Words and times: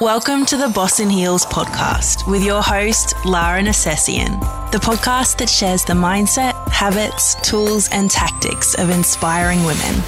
Welcome 0.00 0.44
to 0.46 0.56
the 0.56 0.70
Boss 0.70 0.98
in 0.98 1.08
Heels 1.08 1.46
podcast 1.46 2.28
with 2.28 2.42
your 2.42 2.60
host, 2.60 3.14
Lara 3.24 3.62
Nercessian, 3.62 4.40
the 4.72 4.78
podcast 4.78 5.38
that 5.38 5.48
shares 5.48 5.84
the 5.84 5.92
mindset, 5.92 6.68
habits, 6.68 7.36
tools, 7.48 7.88
and 7.92 8.10
tactics 8.10 8.74
of 8.74 8.90
inspiring 8.90 9.62
women. 9.62 10.02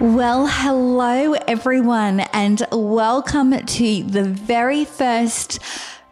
Well, 0.00 0.46
hello, 0.46 1.34
everyone, 1.46 2.20
and 2.32 2.66
welcome 2.72 3.62
to 3.62 4.02
the 4.04 4.24
very 4.24 4.86
first 4.86 5.58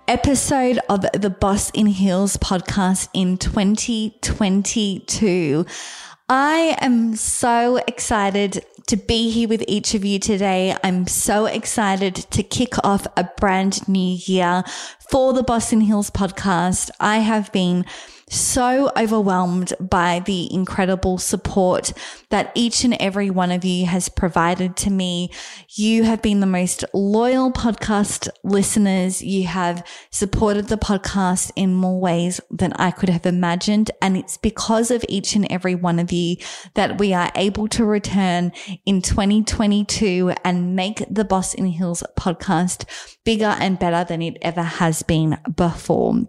episode 0.07 0.81
of 0.91 1.07
the 1.15 1.31
Boss 1.31 1.71
in 1.71 1.87
Heels 1.87 2.37
podcast 2.37 3.09
in 3.15 3.39
2022. 3.39 5.65
I 6.29 6.77
am 6.81 7.17
so 7.17 7.77
excited 7.77 8.65
to 8.87 8.97
be 8.97 9.31
here 9.31 9.49
with 9.49 9.65
each 9.67 9.95
of 9.95 10.05
you 10.05 10.19
today. 10.19 10.77
I'm 10.83 11.07
so 11.07 11.47
excited 11.47 12.15
to 12.15 12.43
kick 12.43 12.75
off 12.85 13.07
a 13.17 13.29
brand 13.39 13.89
new 13.89 14.19
year 14.27 14.63
for 15.11 15.33
the 15.33 15.43
Boss 15.43 15.73
in 15.73 15.81
Heels 15.83 16.11
podcast. 16.11 16.91
I 17.01 17.19
have 17.19 17.51
been 17.53 17.87
so 18.29 18.91
overwhelmed 18.97 19.73
by 19.81 20.21
the 20.25 20.53
incredible 20.53 21.19
support 21.19 21.93
that 22.31 22.51
each 22.55 22.85
and 22.85 22.95
every 23.01 23.31
one 23.31 23.51
of 23.51 23.65
you 23.65 23.87
has 23.87 24.09
provided 24.09 24.77
to 24.77 24.91
me. 24.91 25.31
You 25.71 26.05
have 26.05 26.23
been 26.23 26.41
the 26.41 26.47
most 26.47 26.85
loyal 26.93 27.53
podcast 27.53 28.29
listeners. 28.43 29.23
You 29.23 29.47
have 29.47 29.87
supported 30.11 30.69
the 30.69 30.77
podcast 30.77 31.53
in 31.57 31.75
more 31.75 32.01
ways 32.01 32.41
than 32.51 32.73
I 32.75 32.91
could 32.91 33.09
have 33.09 33.27
imagined. 33.27 33.91
And 34.01 34.17
it's 34.17 34.37
because 34.37 34.91
of 34.91 35.05
each 35.09 35.37
and 35.37 35.51
every 35.51 35.75
one 35.75 35.99
of 35.99 36.13
you 36.13 36.37
that 36.75 36.99
we 36.99 37.13
are 37.13 37.31
able 37.35 37.69
to 37.69 37.85
return 37.85 38.53
in 38.87 39.03
2022 39.03 40.35
and 40.45 40.75
make 40.75 41.05
the 41.11 41.25
Boss 41.25 41.55
in 41.55 41.67
Heels 41.67 42.03
podcast 42.19 42.85
bigger 43.25 43.57
and 43.59 43.79
better 43.79 44.05
than 44.05 44.23
it 44.23 44.39
ever 44.43 44.63
has 44.63 45.03
been 45.03 45.39
before. 45.57 46.29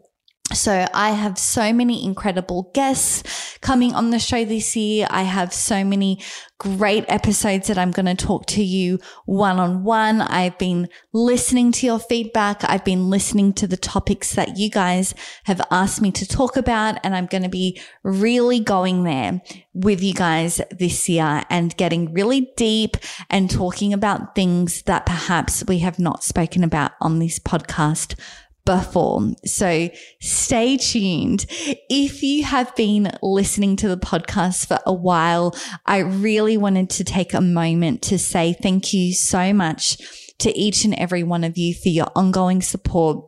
So 0.54 0.88
I 0.94 1.12
have 1.12 1.40
so 1.40 1.74
many 1.74 2.06
incredible 2.06 2.70
guests 2.74 3.58
coming 3.62 3.96
on 3.96 4.12
the 4.12 4.20
show 4.20 4.46
this 4.46 4.76
year. 4.76 5.08
I 5.10 5.24
have 5.24 5.52
so 5.52 5.84
many 5.84 6.22
great 6.60 7.04
episodes 7.08 7.68
that 7.68 7.78
I'm 7.78 7.92
going 7.92 8.06
to 8.06 8.16
talk 8.16 8.46
to 8.48 8.64
you 8.64 9.00
one 9.26 9.60
on 9.60 9.84
one. 9.84 10.22
I've 10.22 10.58
been 10.58 10.88
listening 11.12 11.72
to 11.73 11.86
your 11.88 12.00
feedback. 12.00 12.64
I've 12.64 12.86
been 12.86 13.10
listening 13.10 13.54
to 13.54 13.68
the 13.68 13.76
topics 13.76 14.36
that 14.36 14.58
you 14.58 14.70
guys 14.70 15.16
have 15.46 15.62
asked 15.72 16.02
me 16.02 16.12
to 16.12 16.28
talk 16.28 16.56
about. 16.58 17.00
And 17.04 17.16
I'm 17.16 17.26
going 17.26 17.44
to 17.44 17.50
be 17.50 17.82
really 18.04 18.60
going 18.60 19.04
there 19.04 19.42
with 19.73 20.02
you 20.02 20.14
guys 20.14 20.62
this 20.72 21.10
year 21.10 21.44
and 21.50 21.76
getting 21.76 22.14
really 22.14 22.52
deep 22.56 22.98
and 23.30 23.50
talking 23.50 23.94
about 23.94 24.36
things 24.36 24.84
that 24.84 25.08
perhaps 25.08 25.66
we 25.68 25.80
have 25.80 25.98
not 26.00 26.23
spoken 26.23 26.64
about 26.64 26.92
on 27.02 27.20
this 27.20 27.40
podcast 27.40 28.16
before. 28.66 29.31
So 29.45 29.89
stay 30.19 30.77
tuned. 30.77 31.45
If 31.89 32.23
you 32.23 32.44
have 32.44 32.75
been 32.75 33.11
listening 33.21 33.75
to 33.77 33.88
the 33.88 33.97
podcast 33.97 34.67
for 34.67 34.80
a 34.85 34.94
while, 34.94 35.55
I 35.85 35.99
really 35.99 36.58
wanted 36.58 36.89
to 36.91 37.03
take 37.03 37.33
a 37.33 37.41
moment 37.41 38.02
to 38.03 38.17
say 38.17 38.53
thank 38.53 38.93
you 38.93 39.13
so 39.13 39.53
much 39.53 39.97
to 40.39 40.55
each 40.58 40.83
and 40.83 40.93
every 40.95 41.23
one 41.23 41.43
of 41.43 41.58
you 41.58 41.73
for 41.73 41.89
your 41.89 42.08
ongoing 42.16 42.61
support 42.61 43.25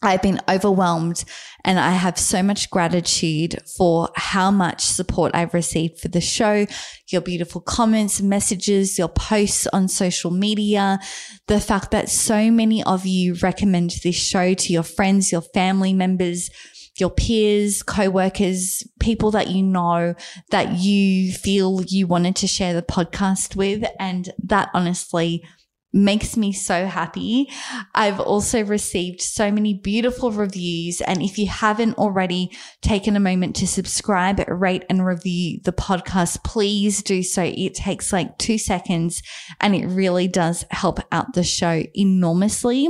I've 0.00 0.22
been 0.22 0.40
overwhelmed 0.48 1.24
and 1.64 1.78
I 1.78 1.90
have 1.90 2.18
so 2.18 2.42
much 2.42 2.70
gratitude 2.70 3.56
for 3.76 4.08
how 4.16 4.50
much 4.50 4.82
support 4.82 5.32
I've 5.34 5.54
received 5.54 6.00
for 6.00 6.08
the 6.08 6.20
show, 6.20 6.66
your 7.10 7.20
beautiful 7.20 7.60
comments, 7.60 8.20
messages, 8.20 8.98
your 8.98 9.08
posts 9.08 9.66
on 9.68 9.88
social 9.88 10.30
media, 10.30 10.98
the 11.46 11.60
fact 11.60 11.90
that 11.92 12.08
so 12.08 12.50
many 12.50 12.82
of 12.82 13.06
you 13.06 13.34
recommend 13.42 13.94
this 14.02 14.16
show 14.16 14.54
to 14.54 14.72
your 14.72 14.82
friends, 14.82 15.30
your 15.30 15.42
family 15.42 15.92
members, 15.92 16.50
your 16.98 17.10
peers, 17.10 17.82
co-workers, 17.82 18.82
people 19.00 19.30
that 19.30 19.48
you 19.48 19.62
know 19.62 20.14
that 20.50 20.72
you 20.72 21.32
feel 21.32 21.82
you 21.86 22.06
wanted 22.06 22.36
to 22.36 22.46
share 22.46 22.74
the 22.74 22.82
podcast 22.82 23.56
with. 23.56 23.84
And 23.98 24.30
that 24.44 24.68
honestly 24.74 25.42
makes 25.92 26.36
me 26.36 26.52
so 26.52 26.86
happy. 26.86 27.50
I've 27.94 28.20
also 28.20 28.64
received 28.64 29.20
so 29.20 29.50
many 29.50 29.74
beautiful 29.74 30.32
reviews. 30.32 31.00
And 31.00 31.22
if 31.22 31.38
you 31.38 31.46
haven't 31.46 31.98
already 31.98 32.50
taken 32.80 33.16
a 33.16 33.20
moment 33.20 33.56
to 33.56 33.66
subscribe, 33.66 34.42
rate 34.48 34.84
and 34.88 35.04
review 35.04 35.60
the 35.62 35.72
podcast, 35.72 36.42
please 36.44 37.02
do 37.02 37.22
so. 37.22 37.42
It 37.42 37.74
takes 37.74 38.12
like 38.12 38.38
two 38.38 38.58
seconds 38.58 39.22
and 39.60 39.74
it 39.74 39.86
really 39.86 40.28
does 40.28 40.64
help 40.70 41.00
out 41.12 41.34
the 41.34 41.44
show 41.44 41.82
enormously. 41.94 42.88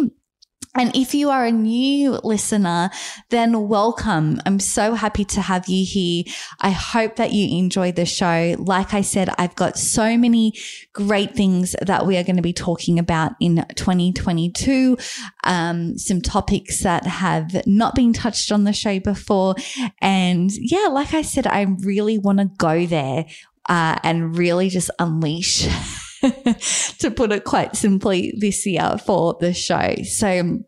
And 0.75 0.97
if 0.97 1.15
you 1.15 1.28
are 1.28 1.45
a 1.45 1.53
new 1.53 2.19
listener, 2.25 2.91
then 3.28 3.69
welcome. 3.69 4.41
I'm 4.47 4.59
so 4.59 4.95
happy 4.95 5.25
to 5.27 5.43
have 5.43 5.69
you 5.69 5.84
here. 5.84 6.25
I 6.61 6.71
hope 6.71 7.17
that 7.17 7.33
you 7.33 7.59
enjoy 7.59 7.93
the 7.93 8.06
show. 8.06 8.56
Like 8.59 8.95
I 8.95 9.03
said, 9.03 9.28
I've 9.37 9.55
got 9.55 9.78
so 9.78 10.17
many 10.17 10.55
great 10.95 11.34
things 11.34 11.77
that 11.83 12.06
we 12.06 12.17
are 12.17 12.25
going 12.25 12.37
to 12.37 12.43
be 12.43 12.55
talking 12.55 12.99
about 12.99 13.33
in 13.39 13.65
2022. 13.77 14.97
Um, 15.45 15.99
some 15.99 16.23
topics 16.23 16.83
that 16.83 17.06
have 17.06 17.67
not 17.67 17.94
been 17.94 18.15
touched 18.15 18.50
on 18.50 18.65
the 18.65 18.73
show 18.73 18.99
before. 18.99 19.56
And 20.00 20.50
yeah, 20.55 20.89
like 20.91 21.12
I 21.12 21.21
said, 21.23 21.47
I 21.47 21.62
really 21.62 22.17
want 22.17 22.39
to 22.39 22.47
go 22.56 22.87
there, 22.87 23.27
uh, 23.69 23.99
and 24.03 24.37
really 24.37 24.71
just 24.71 24.91
unleash 24.99 25.69
to 26.99 27.10
put 27.10 27.33
it 27.33 27.44
quite 27.44 27.77
simply, 27.77 28.34
this 28.38 28.65
year 28.66 28.97
for 29.05 29.37
the 29.41 29.53
show. 29.53 29.94
So, 30.05 30.60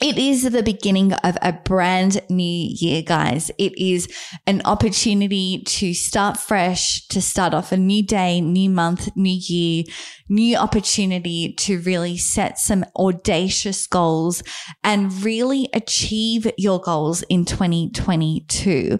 it 0.00 0.16
is 0.16 0.50
the 0.50 0.62
beginning 0.62 1.12
of 1.12 1.36
a 1.42 1.52
brand 1.52 2.22
new 2.30 2.68
year, 2.70 3.02
guys. 3.02 3.50
It 3.58 3.76
is 3.76 4.08
an 4.46 4.62
opportunity 4.64 5.62
to 5.66 5.92
start 5.92 6.38
fresh, 6.38 7.06
to 7.08 7.20
start 7.20 7.52
off 7.52 7.70
a 7.70 7.76
new 7.76 8.02
day, 8.02 8.40
new 8.40 8.70
month, 8.70 9.14
new 9.14 9.38
year, 9.38 9.84
new 10.30 10.56
opportunity 10.56 11.52
to 11.52 11.80
really 11.80 12.16
set 12.16 12.58
some 12.58 12.86
audacious 12.96 13.86
goals 13.86 14.42
and 14.82 15.22
really 15.22 15.68
achieve 15.74 16.50
your 16.56 16.80
goals 16.80 17.22
in 17.28 17.44
2022 17.44 18.98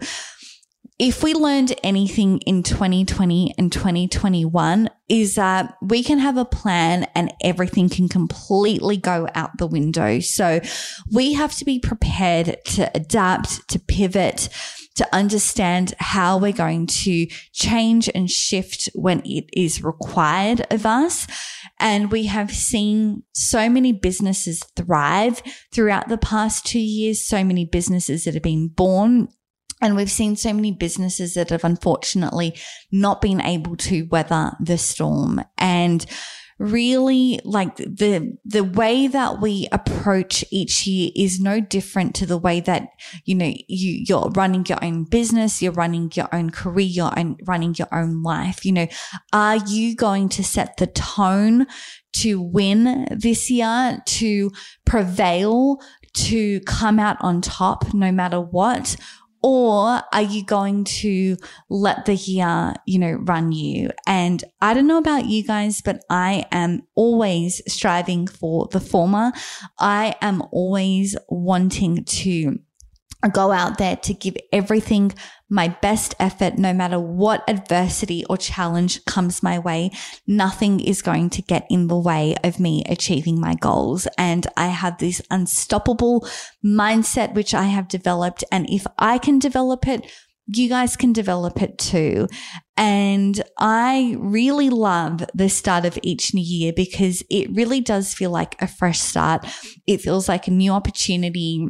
if 1.00 1.22
we 1.22 1.32
learned 1.32 1.74
anything 1.82 2.40
in 2.40 2.62
2020 2.62 3.54
and 3.56 3.72
2021 3.72 4.90
is 5.08 5.36
that 5.36 5.74
we 5.80 6.04
can 6.04 6.18
have 6.18 6.36
a 6.36 6.44
plan 6.44 7.04
and 7.14 7.32
everything 7.42 7.88
can 7.88 8.06
completely 8.06 8.98
go 8.98 9.26
out 9.34 9.56
the 9.56 9.66
window. 9.66 10.20
So 10.20 10.60
we 11.10 11.32
have 11.32 11.56
to 11.56 11.64
be 11.64 11.78
prepared 11.78 12.58
to 12.66 12.90
adapt, 12.94 13.66
to 13.70 13.78
pivot, 13.78 14.50
to 14.96 15.08
understand 15.10 15.94
how 16.00 16.36
we're 16.36 16.52
going 16.52 16.86
to 16.86 17.26
change 17.54 18.10
and 18.14 18.30
shift 18.30 18.90
when 18.94 19.22
it 19.24 19.48
is 19.54 19.82
required 19.82 20.66
of 20.70 20.84
us. 20.84 21.26
And 21.78 22.12
we 22.12 22.26
have 22.26 22.50
seen 22.50 23.22
so 23.32 23.70
many 23.70 23.92
businesses 23.92 24.62
thrive 24.76 25.42
throughout 25.72 26.08
the 26.08 26.18
past 26.18 26.66
two 26.66 26.78
years, 26.78 27.26
so 27.26 27.42
many 27.42 27.64
businesses 27.64 28.24
that 28.24 28.34
have 28.34 28.42
been 28.42 28.68
born 28.68 29.28
and 29.80 29.96
we've 29.96 30.10
seen 30.10 30.36
so 30.36 30.52
many 30.52 30.72
businesses 30.72 31.34
that 31.34 31.50
have 31.50 31.64
unfortunately 31.64 32.54
not 32.92 33.20
been 33.20 33.40
able 33.40 33.76
to 33.76 34.02
weather 34.10 34.52
the 34.60 34.78
storm. 34.78 35.42
And 35.58 36.04
really 36.60 37.40
like 37.42 37.76
the 37.76 38.36
the 38.44 38.62
way 38.62 39.06
that 39.06 39.40
we 39.40 39.66
approach 39.72 40.44
each 40.50 40.86
year 40.86 41.10
is 41.16 41.40
no 41.40 41.58
different 41.58 42.14
to 42.14 42.26
the 42.26 42.36
way 42.36 42.60
that 42.60 42.88
you 43.24 43.34
know 43.34 43.50
you 43.66 44.04
you're 44.06 44.30
running 44.36 44.64
your 44.66 44.76
own 44.84 45.04
business 45.04 45.62
you're 45.62 45.72
running 45.72 46.12
your 46.14 46.28
own 46.34 46.50
career 46.50 46.86
you're 46.86 47.18
own, 47.18 47.34
running 47.46 47.74
your 47.78 47.88
own 47.92 48.22
life 48.22 48.66
you 48.66 48.72
know 48.72 48.86
are 49.32 49.56
you 49.56 49.96
going 49.96 50.28
to 50.28 50.44
set 50.44 50.76
the 50.76 50.86
tone 50.88 51.66
to 52.12 52.42
win 52.42 53.06
this 53.10 53.50
year 53.50 53.98
to 54.04 54.50
prevail 54.84 55.78
to 56.12 56.60
come 56.60 56.98
out 56.98 57.16
on 57.20 57.40
top 57.40 57.94
no 57.94 58.12
matter 58.12 58.38
what 58.38 58.96
or 59.42 60.02
are 60.12 60.22
you 60.22 60.44
going 60.44 60.84
to 60.84 61.36
let 61.68 62.04
the 62.04 62.14
year, 62.14 62.74
you 62.86 62.98
know, 62.98 63.12
run 63.12 63.52
you? 63.52 63.90
And 64.06 64.42
I 64.60 64.74
don't 64.74 64.86
know 64.86 64.98
about 64.98 65.26
you 65.26 65.42
guys, 65.42 65.80
but 65.80 66.02
I 66.10 66.44
am 66.52 66.82
always 66.94 67.62
striving 67.66 68.26
for 68.26 68.68
the 68.70 68.80
former. 68.80 69.32
I 69.78 70.14
am 70.20 70.42
always 70.52 71.16
wanting 71.28 72.04
to 72.04 72.58
go 73.28 73.52
out 73.52 73.78
there 73.78 73.96
to 73.96 74.14
give 74.14 74.36
everything 74.52 75.12
my 75.50 75.68
best 75.68 76.14
effort, 76.20 76.58
no 76.58 76.72
matter 76.72 76.98
what 76.98 77.42
adversity 77.48 78.24
or 78.30 78.36
challenge 78.36 79.04
comes 79.04 79.42
my 79.42 79.58
way. 79.58 79.90
Nothing 80.26 80.80
is 80.80 81.02
going 81.02 81.28
to 81.30 81.42
get 81.42 81.66
in 81.68 81.88
the 81.88 81.98
way 81.98 82.36
of 82.44 82.60
me 82.60 82.84
achieving 82.86 83.40
my 83.40 83.54
goals. 83.54 84.06
And 84.16 84.46
I 84.56 84.68
have 84.68 84.98
this 84.98 85.20
unstoppable 85.30 86.26
mindset, 86.64 87.34
which 87.34 87.52
I 87.52 87.64
have 87.64 87.88
developed. 87.88 88.44
And 88.52 88.70
if 88.70 88.86
I 88.96 89.18
can 89.18 89.38
develop 89.38 89.88
it, 89.88 90.10
you 90.46 90.68
guys 90.68 90.96
can 90.96 91.12
develop 91.12 91.62
it 91.62 91.78
too. 91.78 92.28
And 92.76 93.40
I 93.58 94.16
really 94.18 94.70
love 94.70 95.24
the 95.34 95.48
start 95.48 95.84
of 95.84 95.98
each 96.02 96.32
new 96.34 96.42
year 96.42 96.72
because 96.74 97.22
it 97.30 97.54
really 97.54 97.80
does 97.80 98.14
feel 98.14 98.30
like 98.30 98.60
a 98.60 98.66
fresh 98.66 99.00
start. 99.00 99.46
It 99.86 100.00
feels 100.00 100.28
like 100.28 100.48
a 100.48 100.52
new 100.52 100.72
opportunity. 100.72 101.66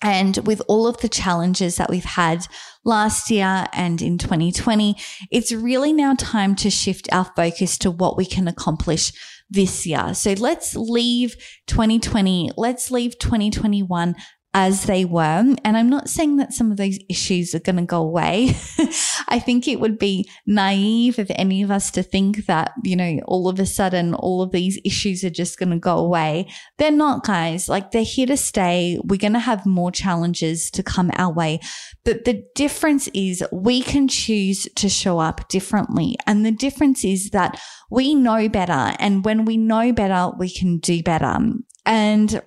And 0.00 0.38
with 0.38 0.62
all 0.68 0.86
of 0.86 0.98
the 0.98 1.08
challenges 1.08 1.76
that 1.76 1.90
we've 1.90 2.04
had 2.04 2.46
last 2.84 3.30
year 3.30 3.66
and 3.72 4.00
in 4.00 4.16
2020, 4.16 4.96
it's 5.30 5.52
really 5.52 5.92
now 5.92 6.14
time 6.14 6.54
to 6.56 6.70
shift 6.70 7.08
our 7.12 7.24
focus 7.36 7.76
to 7.78 7.90
what 7.90 8.16
we 8.16 8.24
can 8.24 8.46
accomplish 8.46 9.12
this 9.50 9.86
year. 9.86 10.14
So 10.14 10.34
let's 10.34 10.76
leave 10.76 11.34
2020, 11.66 12.50
let's 12.56 12.90
leave 12.90 13.18
2021 13.18 14.14
as 14.58 14.86
they 14.86 15.04
were. 15.04 15.54
And 15.64 15.76
I'm 15.76 15.88
not 15.88 16.08
saying 16.08 16.38
that 16.38 16.52
some 16.52 16.72
of 16.72 16.78
those 16.78 16.98
issues 17.08 17.54
are 17.54 17.60
going 17.60 17.76
to 17.76 17.82
go 17.82 18.02
away. 18.02 18.56
I 19.28 19.38
think 19.38 19.68
it 19.68 19.78
would 19.78 20.00
be 20.00 20.28
naive 20.46 21.20
of 21.20 21.30
any 21.36 21.62
of 21.62 21.70
us 21.70 21.92
to 21.92 22.02
think 22.02 22.46
that, 22.46 22.72
you 22.82 22.96
know, 22.96 23.20
all 23.26 23.48
of 23.48 23.60
a 23.60 23.66
sudden 23.66 24.14
all 24.14 24.42
of 24.42 24.50
these 24.50 24.80
issues 24.84 25.22
are 25.22 25.30
just 25.30 25.60
going 25.60 25.70
to 25.70 25.78
go 25.78 25.96
away. 25.98 26.48
They're 26.76 26.90
not, 26.90 27.22
guys. 27.22 27.68
Like 27.68 27.92
they're 27.92 28.02
here 28.02 28.26
to 28.26 28.36
stay. 28.36 28.98
We're 29.04 29.20
going 29.20 29.34
to 29.34 29.38
have 29.38 29.64
more 29.64 29.92
challenges 29.92 30.72
to 30.72 30.82
come 30.82 31.12
our 31.14 31.32
way. 31.32 31.60
But 32.04 32.24
the 32.24 32.42
difference 32.56 33.06
is 33.14 33.44
we 33.52 33.80
can 33.80 34.08
choose 34.08 34.66
to 34.74 34.88
show 34.88 35.20
up 35.20 35.48
differently. 35.48 36.16
And 36.26 36.44
the 36.44 36.50
difference 36.50 37.04
is 37.04 37.30
that 37.30 37.60
we 37.92 38.12
know 38.12 38.48
better. 38.48 38.96
And 38.98 39.24
when 39.24 39.44
we 39.44 39.56
know 39.56 39.92
better, 39.92 40.32
we 40.36 40.50
can 40.50 40.78
do 40.78 41.00
better. 41.00 41.38
And 41.86 42.42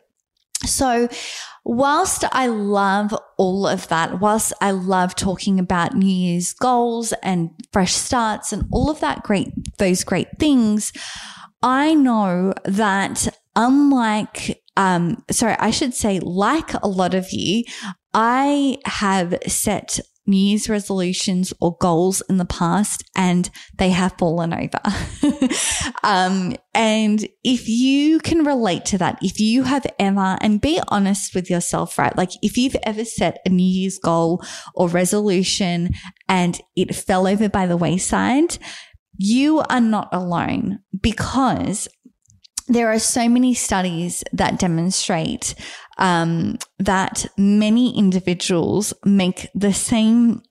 so 0.65 1.07
whilst 1.63 2.23
I 2.31 2.47
love 2.47 3.15
all 3.37 3.67
of 3.67 3.87
that, 3.89 4.19
whilst 4.19 4.53
I 4.61 4.71
love 4.71 5.15
talking 5.15 5.59
about 5.59 5.95
New 5.95 6.07
Year's 6.07 6.53
goals 6.53 7.13
and 7.23 7.49
fresh 7.71 7.93
starts 7.93 8.51
and 8.51 8.65
all 8.71 8.89
of 8.89 8.99
that 9.01 9.23
great, 9.23 9.49
those 9.77 10.03
great 10.03 10.27
things, 10.39 10.91
I 11.61 11.93
know 11.93 12.53
that 12.65 13.27
unlike, 13.55 14.61
um, 14.77 15.23
sorry, 15.29 15.55
I 15.59 15.71
should 15.71 15.93
say, 15.93 16.19
like 16.19 16.73
a 16.81 16.87
lot 16.87 17.13
of 17.13 17.31
you, 17.31 17.63
I 18.13 18.77
have 18.85 19.37
set 19.47 19.99
New 20.31 20.37
Year's 20.37 20.69
resolutions 20.69 21.53
or 21.59 21.75
goals 21.79 22.21
in 22.29 22.37
the 22.37 22.45
past 22.45 23.03
and 23.15 23.49
they 23.77 23.89
have 23.89 24.15
fallen 24.17 24.53
over. 24.53 24.79
um, 26.03 26.55
and 26.73 27.27
if 27.43 27.67
you 27.67 28.19
can 28.19 28.45
relate 28.45 28.85
to 28.85 28.97
that, 28.97 29.19
if 29.21 29.41
you 29.41 29.63
have 29.63 29.85
ever, 29.99 30.37
and 30.39 30.61
be 30.61 30.81
honest 30.87 31.35
with 31.35 31.49
yourself, 31.49 31.99
right? 31.99 32.15
Like 32.15 32.31
if 32.41 32.57
you've 32.57 32.77
ever 32.83 33.03
set 33.03 33.39
a 33.45 33.49
New 33.49 33.63
Year's 33.63 33.99
goal 33.99 34.41
or 34.73 34.87
resolution 34.87 35.89
and 36.29 36.59
it 36.77 36.95
fell 36.95 37.27
over 37.27 37.49
by 37.49 37.67
the 37.67 37.77
wayside, 37.77 38.57
you 39.17 39.59
are 39.69 39.81
not 39.81 40.07
alone 40.13 40.79
because 41.01 41.89
there 42.67 42.89
are 42.89 42.99
so 42.99 43.27
many 43.27 43.53
studies 43.53 44.23
that 44.31 44.57
demonstrate 44.57 45.55
um, 45.97 46.57
that 46.79 47.25
many 47.37 47.97
individuals 47.97 48.93
make 49.05 49.47
the 49.53 49.73
same 49.73 50.41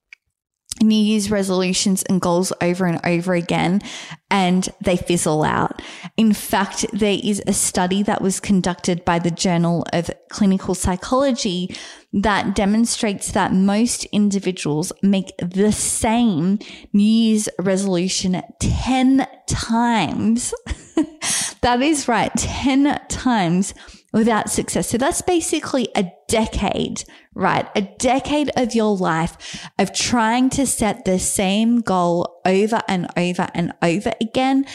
New 0.82 0.96
Year's 0.96 1.30
resolutions 1.30 2.02
and 2.04 2.20
goals 2.20 2.52
over 2.60 2.86
and 2.86 3.00
over 3.04 3.34
again 3.34 3.82
and 4.30 4.68
they 4.82 4.96
fizzle 4.96 5.42
out. 5.42 5.82
In 6.16 6.32
fact, 6.32 6.86
there 6.92 7.18
is 7.22 7.42
a 7.46 7.52
study 7.52 8.02
that 8.04 8.22
was 8.22 8.40
conducted 8.40 9.04
by 9.04 9.18
the 9.18 9.30
Journal 9.30 9.84
of 9.92 10.10
Clinical 10.30 10.74
Psychology 10.74 11.76
that 12.12 12.54
demonstrates 12.54 13.32
that 13.32 13.52
most 13.52 14.04
individuals 14.06 14.92
make 15.02 15.32
the 15.38 15.72
same 15.72 16.58
New 16.92 17.02
Year's 17.02 17.48
resolution 17.58 18.40
10 18.60 19.26
times. 19.46 20.54
that 21.60 21.82
is 21.82 22.08
right, 22.08 22.34
10 22.36 23.00
times 23.08 23.74
without 24.12 24.50
success. 24.50 24.88
So 24.88 24.98
that's 24.98 25.22
basically 25.22 25.88
a 25.94 26.10
decade, 26.28 27.04
right? 27.34 27.68
A 27.76 27.82
decade 27.82 28.50
of 28.56 28.74
your 28.74 28.96
life 28.96 29.68
of 29.78 29.94
trying 29.94 30.50
to 30.50 30.66
set 30.66 31.04
the 31.04 31.18
same 31.18 31.80
goal 31.80 32.40
over 32.44 32.80
and 32.88 33.08
over 33.16 33.48
and 33.54 33.72
over 33.82 34.12
again. 34.20 34.66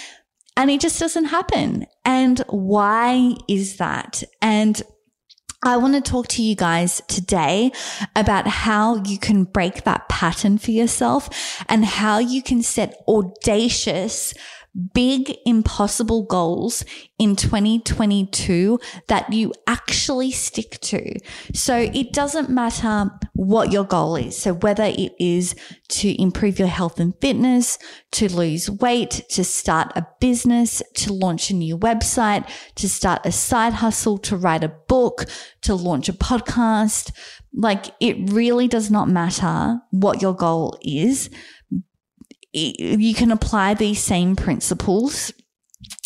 And 0.58 0.72
it 0.72 0.80
just 0.80 1.00
doesn't 1.00 1.26
happen. 1.26 1.86
And 2.06 2.40
why 2.48 3.36
is 3.50 3.78
that? 3.78 4.24
And 4.42 4.82
I 5.64 5.78
want 5.78 5.96
to 5.96 6.02
talk 6.12 6.28
to 6.30 6.44
you 6.44 6.56
guys 6.56 7.02
today 7.08 7.72
about 8.16 8.48
how 8.48 8.98
you 9.04 9.18
can 9.18 9.46
break 9.46 9.84
that 9.84 10.08
pattern 10.08 10.60
for 10.60 10.72
yourself 10.72 11.64
and 11.68 11.84
how 11.84 12.20
you 12.20 12.44
can 12.44 12.62
set 12.62 13.02
audacious 13.08 14.34
big 14.94 15.36
impossible 15.46 16.24
goals 16.24 16.84
in 17.18 17.36
2022 17.36 18.80
that 19.08 19.32
you 19.32 19.54
actually 19.68 20.32
stick 20.32 20.80
to. 20.82 21.18
So 21.54 21.78
it 21.94 22.12
doesn't 22.12 22.50
matter 22.50 23.10
what 23.34 23.72
your 23.72 23.86
goal 23.86 24.16
is. 24.16 24.38
So 24.38 24.54
whether 24.54 24.84
it 24.84 25.14
is 25.20 25.56
to 25.90 26.22
improve 26.22 26.60
your 26.60 26.68
health 26.68 27.00
and 27.00 27.14
fitness, 27.22 27.78
to 28.14 28.34
lose 28.34 28.70
weight, 28.70 29.24
to 29.30 29.44
start 29.44 29.92
a 29.96 30.06
business, 30.20 30.82
to 30.96 31.14
launch 31.14 31.50
a 31.50 31.56
new 31.56 31.78
website, 31.78 32.50
to 32.76 32.90
start 32.90 33.26
a 33.26 33.32
side 33.32 33.74
hustle, 33.74 34.18
to 34.20 34.36
write 34.36 34.64
a 34.64 34.74
book, 34.88 35.26
to 35.62 35.74
launch 35.76 36.10
a 36.10 36.14
podcast, 36.14 37.12
like 37.54 37.86
it 38.02 38.18
really 38.32 38.68
does 38.68 38.92
not 38.92 39.08
matter 39.08 39.80
what 39.92 40.22
your 40.22 40.34
goal 40.34 40.78
is 40.82 41.30
you 42.56 43.14
can 43.14 43.32
apply 43.32 43.74
these 43.74 44.02
same 44.02 44.36
principles 44.36 45.32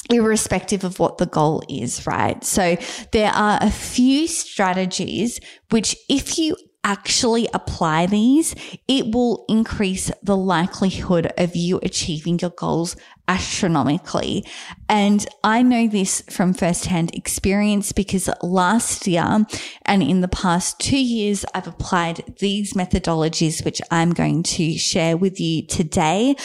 irrespective 0.09 0.83
of 0.83 0.99
what 0.99 1.19
the 1.19 1.27
goal 1.27 1.61
is, 1.69 2.07
right? 2.07 2.43
So 2.43 2.77
there 3.11 3.31
are 3.31 3.59
a 3.61 3.69
few 3.69 4.27
strategies 4.27 5.39
which 5.69 5.95
if 6.09 6.39
you 6.39 6.55
actually 6.83 7.47
apply 7.53 8.07
these, 8.07 8.55
it 8.87 9.13
will 9.13 9.45
increase 9.47 10.09
the 10.23 10.35
likelihood 10.35 11.31
of 11.37 11.55
you 11.55 11.79
achieving 11.83 12.39
your 12.39 12.51
goals 12.51 12.95
astronomically. 13.29 14.43
And 14.89 15.25
I 15.43 15.61
know 15.61 15.87
this 15.87 16.21
from 16.29 16.53
firsthand 16.53 17.13
experience 17.13 17.91
because 17.91 18.27
last 18.41 19.05
year 19.05 19.45
and 19.85 20.01
in 20.01 20.21
the 20.21 20.27
past 20.27 20.79
two 20.79 20.99
years, 20.99 21.45
I've 21.53 21.67
applied 21.67 22.23
these 22.39 22.73
methodologies, 22.73 23.63
which 23.63 23.81
I'm 23.91 24.13
going 24.13 24.41
to 24.43 24.77
share 24.77 25.15
with 25.15 25.39
you 25.39 25.65
today. 25.65 26.35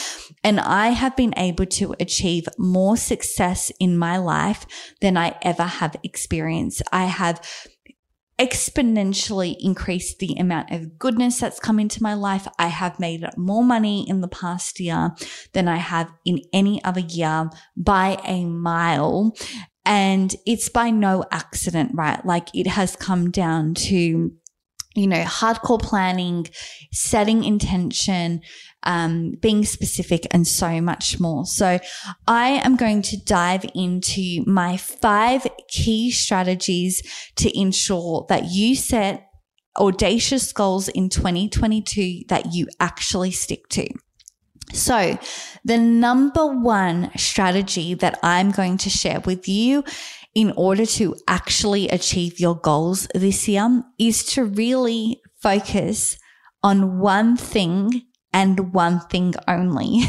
And 0.43 0.59
I 0.59 0.89
have 0.89 1.15
been 1.17 1.33
able 1.35 1.65
to 1.65 1.95
achieve 1.99 2.47
more 2.59 2.95
success 2.97 3.71
in 3.79 3.97
my 3.97 4.17
life 4.17 4.67
than 5.01 5.17
I 5.17 5.35
ever 5.41 5.63
have 5.63 5.95
experienced. 6.03 6.83
I 6.91 7.05
have 7.05 7.41
exponentially 8.39 9.55
increased 9.59 10.19
the 10.19 10.35
amount 10.37 10.71
of 10.71 10.99
goodness 10.99 11.39
that's 11.39 11.59
come 11.59 11.79
into 11.79 12.03
my 12.03 12.13
life. 12.13 12.47
I 12.59 12.67
have 12.67 12.99
made 12.99 13.25
more 13.37 13.63
money 13.63 14.07
in 14.09 14.21
the 14.21 14.27
past 14.27 14.79
year 14.79 15.11
than 15.53 15.67
I 15.67 15.77
have 15.77 16.11
in 16.25 16.41
any 16.51 16.83
other 16.83 16.99
year 16.99 17.49
by 17.77 18.19
a 18.25 18.43
mile. 18.43 19.35
And 19.85 20.35
it's 20.45 20.67
by 20.67 20.89
no 20.89 21.23
accident, 21.31 21.91
right? 21.93 22.25
Like 22.25 22.49
it 22.53 22.67
has 22.67 22.95
come 22.95 23.31
down 23.31 23.75
to 23.75 24.31
you 24.95 25.07
know, 25.07 25.23
hardcore 25.23 25.81
planning, 25.81 26.47
setting 26.93 27.43
intention, 27.43 28.41
um, 28.85 29.31
being 29.41 29.65
specific, 29.65 30.27
and 30.31 30.47
so 30.47 30.81
much 30.81 31.19
more. 31.19 31.45
So, 31.45 31.79
I 32.27 32.49
am 32.49 32.75
going 32.75 33.01
to 33.03 33.17
dive 33.17 33.65
into 33.73 34.43
my 34.45 34.77
five 34.77 35.47
key 35.67 36.11
strategies 36.11 37.01
to 37.37 37.57
ensure 37.57 38.25
that 38.29 38.45
you 38.51 38.75
set 38.75 39.29
audacious 39.77 40.53
goals 40.53 40.87
in 40.87 41.09
2022 41.09 42.21
that 42.29 42.53
you 42.53 42.67
actually 42.79 43.31
stick 43.31 43.67
to. 43.69 43.87
So, 44.73 45.17
the 45.63 45.77
number 45.77 46.45
one 46.45 47.11
strategy 47.17 47.93
that 47.95 48.19
I'm 48.23 48.51
going 48.51 48.77
to 48.79 48.89
share 48.89 49.19
with 49.21 49.47
you 49.47 49.83
in 50.33 50.51
order 50.57 50.85
to 50.85 51.15
actually 51.27 51.87
achieve 51.89 52.39
your 52.39 52.55
goals 52.55 53.07
this 53.13 53.47
year 53.47 53.83
is 53.97 54.23
to 54.33 54.43
really 54.43 55.21
focus 55.39 56.17
on 56.61 56.99
one 56.99 57.37
thing 57.37 58.01
and 58.35 58.73
one 58.73 58.99
thing 58.99 59.33
only. 59.47 60.01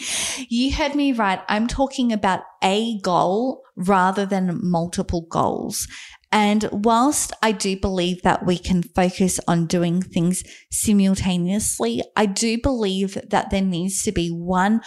you 0.48 0.72
heard 0.72 0.94
me 0.94 1.12
right. 1.12 1.42
I'm 1.50 1.66
talking 1.66 2.14
about 2.14 2.40
a 2.62 2.98
goal 3.00 3.62
rather 3.76 4.24
than 4.24 4.58
multiple 4.62 5.26
goals. 5.28 5.86
And 6.32 6.66
whilst 6.72 7.34
I 7.42 7.52
do 7.52 7.78
believe 7.78 8.22
that 8.22 8.46
we 8.46 8.56
can 8.56 8.82
focus 8.82 9.38
on 9.46 9.66
doing 9.66 10.00
things 10.00 10.42
simultaneously, 10.72 12.02
I 12.16 12.24
do 12.24 12.56
believe 12.58 13.18
that 13.28 13.50
there 13.50 13.60
needs 13.60 14.02
to 14.04 14.12
be 14.12 14.30
one 14.30 14.80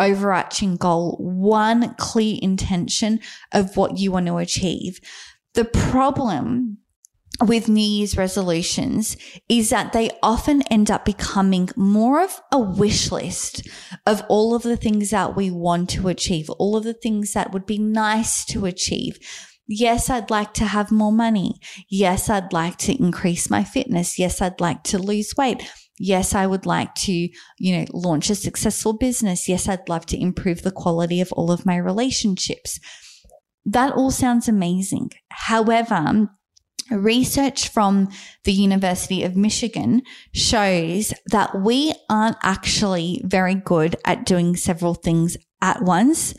overarching 0.00 0.74
goal, 0.74 1.18
one 1.20 1.94
clear 1.94 2.36
intention 2.42 3.20
of 3.52 3.76
what 3.76 3.98
you 3.98 4.10
want 4.10 4.26
to 4.26 4.38
achieve. 4.38 4.98
The 5.54 5.66
problem 5.66 6.78
with 7.42 7.68
New 7.68 7.80
Year's 7.80 8.16
resolutions 8.16 9.16
is 9.48 9.70
that 9.70 9.92
they 9.92 10.10
often 10.22 10.62
end 10.62 10.90
up 10.90 11.04
becoming 11.04 11.70
more 11.76 12.22
of 12.22 12.40
a 12.52 12.58
wish 12.58 13.10
list 13.10 13.66
of 14.06 14.22
all 14.28 14.54
of 14.54 14.62
the 14.62 14.76
things 14.76 15.10
that 15.10 15.36
we 15.36 15.50
want 15.50 15.88
to 15.90 16.08
achieve, 16.08 16.50
all 16.50 16.76
of 16.76 16.84
the 16.84 16.94
things 16.94 17.32
that 17.32 17.52
would 17.52 17.66
be 17.66 17.78
nice 17.78 18.44
to 18.46 18.66
achieve. 18.66 19.18
Yes, 19.66 20.10
I'd 20.10 20.30
like 20.30 20.52
to 20.54 20.64
have 20.64 20.90
more 20.90 21.12
money. 21.12 21.54
Yes, 21.88 22.28
I'd 22.28 22.52
like 22.52 22.76
to 22.78 23.00
increase 23.00 23.48
my 23.48 23.64
fitness. 23.64 24.18
Yes, 24.18 24.42
I'd 24.42 24.60
like 24.60 24.82
to 24.84 24.98
lose 24.98 25.34
weight. 25.36 25.62
Yes, 25.98 26.34
I 26.34 26.46
would 26.46 26.66
like 26.66 26.94
to, 26.96 27.12
you 27.12 27.76
know, 27.76 27.84
launch 27.92 28.30
a 28.30 28.34
successful 28.34 28.94
business. 28.94 29.48
Yes, 29.48 29.68
I'd 29.68 29.88
love 29.88 30.06
to 30.06 30.20
improve 30.20 30.62
the 30.62 30.72
quality 30.72 31.20
of 31.20 31.32
all 31.32 31.52
of 31.52 31.66
my 31.66 31.76
relationships. 31.76 32.80
That 33.64 33.92
all 33.92 34.10
sounds 34.10 34.48
amazing. 34.48 35.10
However, 35.28 36.30
research 36.90 37.68
from 37.68 38.08
the 38.44 38.52
University 38.52 39.24
of 39.24 39.36
Michigan 39.36 40.02
shows 40.32 41.12
that 41.26 41.60
we 41.60 41.92
aren't 42.08 42.36
actually 42.42 43.22
very 43.24 43.54
good 43.54 43.96
at 44.04 44.26
doing 44.26 44.56
several 44.56 44.94
things 44.94 45.36
at 45.62 45.82
once 45.82 46.34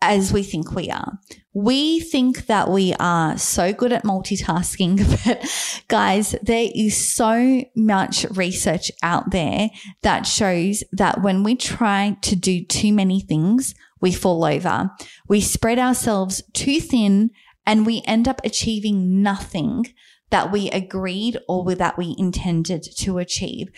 as 0.00 0.32
we 0.32 0.42
think 0.42 0.72
we 0.72 0.90
are. 0.90 1.18
We 1.52 2.00
think 2.00 2.46
that 2.46 2.70
we 2.70 2.94
are 3.00 3.36
so 3.36 3.72
good 3.72 3.92
at 3.92 4.04
multitasking, 4.04 5.24
but 5.24 5.84
guys, 5.88 6.36
there 6.42 6.68
is 6.74 6.96
so 6.96 7.64
much 7.74 8.24
research 8.30 8.92
out 9.02 9.30
there 9.30 9.70
that 10.02 10.26
shows 10.26 10.84
that 10.92 11.22
when 11.22 11.42
we 11.42 11.56
try 11.56 12.16
to 12.22 12.36
do 12.36 12.64
too 12.64 12.92
many 12.92 13.20
things, 13.20 13.74
we 14.00 14.12
fall 14.12 14.44
over. 14.44 14.90
We 15.28 15.40
spread 15.40 15.80
ourselves 15.80 16.42
too 16.52 16.80
thin 16.80 17.30
and 17.68 17.84
we 17.84 18.02
end 18.06 18.26
up 18.26 18.40
achieving 18.44 19.22
nothing 19.22 19.84
that 20.30 20.50
we 20.50 20.70
agreed 20.70 21.38
or 21.48 21.74
that 21.74 21.98
we 21.98 22.14
intended 22.18 22.82
to 22.82 23.18
achieve. 23.18 23.68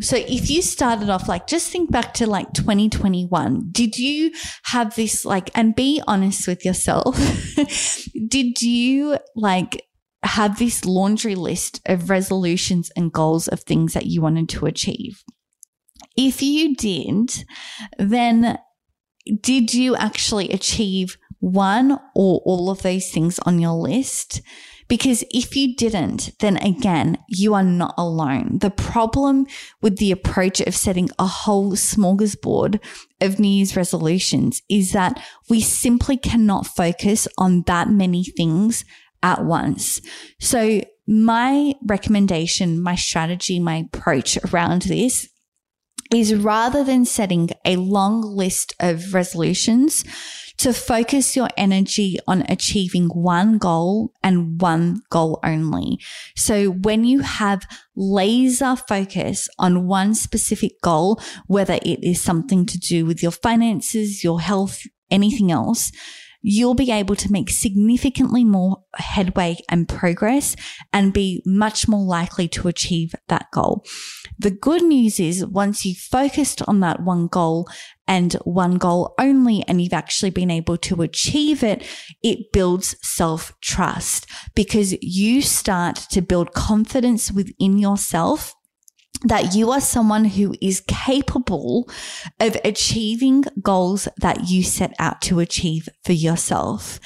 So 0.00 0.16
if 0.16 0.50
you 0.50 0.62
started 0.62 1.08
off 1.08 1.28
like, 1.28 1.46
just 1.46 1.70
think 1.70 1.90
back 1.90 2.12
to 2.14 2.26
like 2.26 2.52
2021. 2.54 3.68
Did 3.70 3.98
you 3.98 4.32
have 4.64 4.96
this 4.96 5.24
like, 5.24 5.50
and 5.54 5.76
be 5.76 6.02
honest 6.08 6.48
with 6.48 6.64
yourself. 6.64 7.16
did 8.28 8.62
you 8.62 9.18
like 9.36 9.86
have 10.24 10.58
this 10.58 10.84
laundry 10.84 11.36
list 11.36 11.80
of 11.86 12.10
resolutions 12.10 12.90
and 12.96 13.12
goals 13.12 13.46
of 13.46 13.60
things 13.60 13.92
that 13.94 14.06
you 14.06 14.20
wanted 14.20 14.48
to 14.50 14.66
achieve? 14.66 15.22
If 16.16 16.42
you 16.42 16.74
did, 16.74 17.44
then 17.96 18.58
did 19.40 19.72
you 19.72 19.94
actually 19.94 20.50
achieve 20.50 21.16
one 21.40 21.92
or 22.14 22.40
all 22.44 22.70
of 22.70 22.82
these 22.82 23.10
things 23.10 23.38
on 23.40 23.58
your 23.58 23.74
list? 23.74 24.40
Because 24.88 25.24
if 25.30 25.56
you 25.56 25.74
didn't, 25.74 26.30
then 26.38 26.56
again, 26.58 27.18
you 27.28 27.54
are 27.54 27.64
not 27.64 27.94
alone. 27.98 28.58
The 28.60 28.70
problem 28.70 29.46
with 29.82 29.98
the 29.98 30.12
approach 30.12 30.60
of 30.60 30.76
setting 30.76 31.08
a 31.18 31.26
whole 31.26 31.72
smorgasbord 31.72 32.80
of 33.20 33.40
New 33.40 33.48
Year's 33.48 33.76
resolutions 33.76 34.62
is 34.70 34.92
that 34.92 35.20
we 35.50 35.60
simply 35.60 36.16
cannot 36.16 36.68
focus 36.68 37.26
on 37.36 37.62
that 37.66 37.90
many 37.90 38.22
things 38.24 38.84
at 39.22 39.44
once. 39.44 40.00
So 40.38 40.82
my 41.08 41.74
recommendation, 41.84 42.80
my 42.80 42.94
strategy, 42.94 43.58
my 43.58 43.86
approach 43.92 44.38
around 44.52 44.82
this 44.82 45.28
is 46.12 46.34
rather 46.34 46.84
than 46.84 47.04
setting 47.04 47.50
a 47.64 47.76
long 47.76 48.22
list 48.22 48.74
of 48.78 49.14
resolutions, 49.14 50.04
to 50.58 50.72
focus 50.72 51.36
your 51.36 51.48
energy 51.56 52.18
on 52.26 52.44
achieving 52.48 53.08
one 53.08 53.58
goal 53.58 54.12
and 54.22 54.60
one 54.60 55.02
goal 55.10 55.38
only. 55.44 55.98
So 56.34 56.70
when 56.70 57.04
you 57.04 57.20
have 57.20 57.62
laser 57.94 58.76
focus 58.76 59.48
on 59.58 59.86
one 59.86 60.14
specific 60.14 60.80
goal, 60.82 61.20
whether 61.46 61.74
it 61.74 62.02
is 62.02 62.20
something 62.22 62.66
to 62.66 62.78
do 62.78 63.04
with 63.06 63.22
your 63.22 63.32
finances, 63.32 64.24
your 64.24 64.40
health, 64.40 64.82
anything 65.10 65.52
else, 65.52 65.92
you'll 66.48 66.74
be 66.74 66.92
able 66.92 67.16
to 67.16 67.32
make 67.32 67.50
significantly 67.50 68.44
more 68.44 68.76
headway 68.94 69.56
and 69.68 69.88
progress 69.88 70.54
and 70.92 71.12
be 71.12 71.42
much 71.44 71.88
more 71.88 72.04
likely 72.06 72.46
to 72.46 72.68
achieve 72.68 73.16
that 73.26 73.50
goal. 73.52 73.84
The 74.38 74.52
good 74.52 74.84
news 74.84 75.18
is 75.18 75.44
once 75.44 75.84
you've 75.84 75.96
focused 75.96 76.62
on 76.68 76.78
that 76.80 77.02
one 77.02 77.26
goal 77.26 77.68
and 78.06 78.34
one 78.44 78.78
goal 78.78 79.12
only 79.18 79.64
and 79.66 79.82
you've 79.82 79.92
actually 79.92 80.30
been 80.30 80.52
able 80.52 80.76
to 80.78 81.02
achieve 81.02 81.64
it, 81.64 81.84
it 82.22 82.52
builds 82.52 82.94
self 83.02 83.52
trust 83.60 84.28
because 84.54 84.94
you 85.02 85.42
start 85.42 85.96
to 86.12 86.22
build 86.22 86.52
confidence 86.52 87.32
within 87.32 87.76
yourself 87.76 88.54
that 89.22 89.54
you 89.54 89.70
are 89.70 89.80
someone 89.80 90.24
who 90.24 90.54
is 90.60 90.82
capable 90.86 91.88
of 92.40 92.56
achieving 92.64 93.44
goals 93.62 94.08
that 94.18 94.48
you 94.48 94.62
set 94.62 94.94
out 94.98 95.20
to 95.22 95.40
achieve 95.40 95.88
for 96.04 96.12
yourself. 96.12 97.00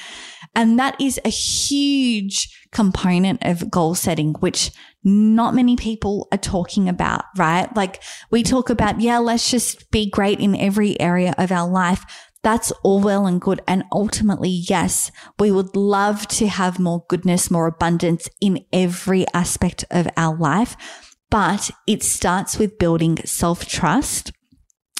And 0.55 0.77
that 0.79 0.99
is 0.99 1.19
a 1.23 1.29
huge 1.29 2.67
component 2.71 3.45
of 3.45 3.71
goal 3.71 3.95
setting, 3.95 4.33
which 4.35 4.71
not 5.03 5.55
many 5.55 5.75
people 5.75 6.27
are 6.31 6.37
talking 6.37 6.89
about, 6.89 7.23
right? 7.37 7.73
Like 7.75 8.03
we 8.29 8.43
talk 8.43 8.69
about, 8.69 9.01
yeah, 9.01 9.17
let's 9.17 9.49
just 9.49 9.89
be 9.91 10.09
great 10.09 10.39
in 10.39 10.55
every 10.55 10.99
area 10.99 11.33
of 11.37 11.51
our 11.51 11.69
life. 11.69 12.05
That's 12.43 12.71
all 12.83 12.99
well 12.99 13.27
and 13.27 13.39
good. 13.39 13.61
And 13.67 13.83
ultimately, 13.91 14.49
yes, 14.49 15.11
we 15.39 15.51
would 15.51 15.75
love 15.75 16.27
to 16.29 16.47
have 16.47 16.79
more 16.79 17.05
goodness, 17.07 17.51
more 17.51 17.67
abundance 17.67 18.27
in 18.41 18.65
every 18.73 19.25
aspect 19.33 19.85
of 19.91 20.07
our 20.17 20.35
life 20.35 20.75
but 21.31 21.71
it 21.87 22.03
starts 22.03 22.59
with 22.59 22.77
building 22.77 23.17
self 23.25 23.65
trust. 23.65 24.31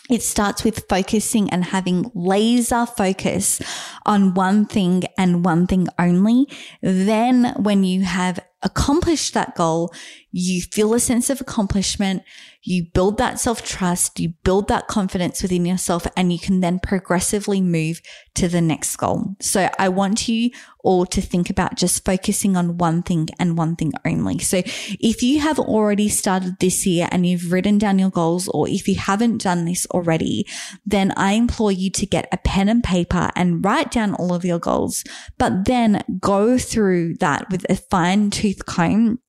It 0.09 0.23
starts 0.23 0.63
with 0.63 0.85
focusing 0.89 1.49
and 1.51 1.63
having 1.63 2.11
laser 2.13 2.85
focus 2.85 3.61
on 4.05 4.33
one 4.33 4.65
thing 4.65 5.03
and 5.17 5.45
one 5.45 5.67
thing 5.67 5.87
only. 5.99 6.47
Then 6.81 7.53
when 7.57 7.83
you 7.83 8.01
have 8.01 8.39
accomplished 8.63 9.33
that 9.33 9.55
goal, 9.55 9.93
you 10.31 10.61
feel 10.61 10.93
a 10.93 10.99
sense 10.99 11.29
of 11.29 11.41
accomplishment 11.41 12.23
you 12.63 12.83
build 12.83 13.17
that 13.17 13.39
self 13.39 13.63
trust, 13.63 14.19
you 14.19 14.29
build 14.43 14.67
that 14.67 14.87
confidence 14.87 15.41
within 15.41 15.65
yourself, 15.65 16.05
and 16.15 16.31
you 16.31 16.37
can 16.37 16.59
then 16.59 16.79
progressively 16.79 17.59
move 17.59 18.01
to 18.35 18.47
the 18.47 18.61
next 18.61 18.95
goal. 18.97 19.35
So 19.39 19.69
I 19.79 19.89
want 19.89 20.27
you 20.27 20.51
all 20.83 21.05
to 21.05 21.21
think 21.21 21.49
about 21.49 21.75
just 21.75 22.05
focusing 22.05 22.55
on 22.55 22.77
one 22.77 23.03
thing 23.03 23.29
and 23.39 23.57
one 23.57 23.75
thing 23.75 23.93
only. 24.05 24.39
So 24.39 24.61
if 24.65 25.21
you 25.21 25.39
have 25.39 25.59
already 25.59 26.09
started 26.09 26.57
this 26.59 26.85
year 26.85 27.07
and 27.11 27.25
you've 27.25 27.51
written 27.51 27.77
down 27.77 27.99
your 27.99 28.09
goals, 28.09 28.47
or 28.47 28.67
if 28.69 28.87
you 28.87 28.95
haven't 28.95 29.43
done 29.43 29.65
this 29.65 29.85
already, 29.87 30.45
then 30.85 31.13
I 31.17 31.33
implore 31.33 31.71
you 31.71 31.89
to 31.91 32.05
get 32.05 32.27
a 32.31 32.37
pen 32.37 32.69
and 32.69 32.83
paper 32.83 33.29
and 33.35 33.63
write 33.65 33.91
down 33.91 34.13
all 34.15 34.33
of 34.33 34.45
your 34.45 34.59
goals, 34.59 35.03
but 35.37 35.65
then 35.65 36.03
go 36.19 36.57
through 36.57 37.15
that 37.15 37.49
with 37.49 37.65
a 37.69 37.75
fine 37.75 38.29
tooth 38.29 38.50
comb 38.53 39.19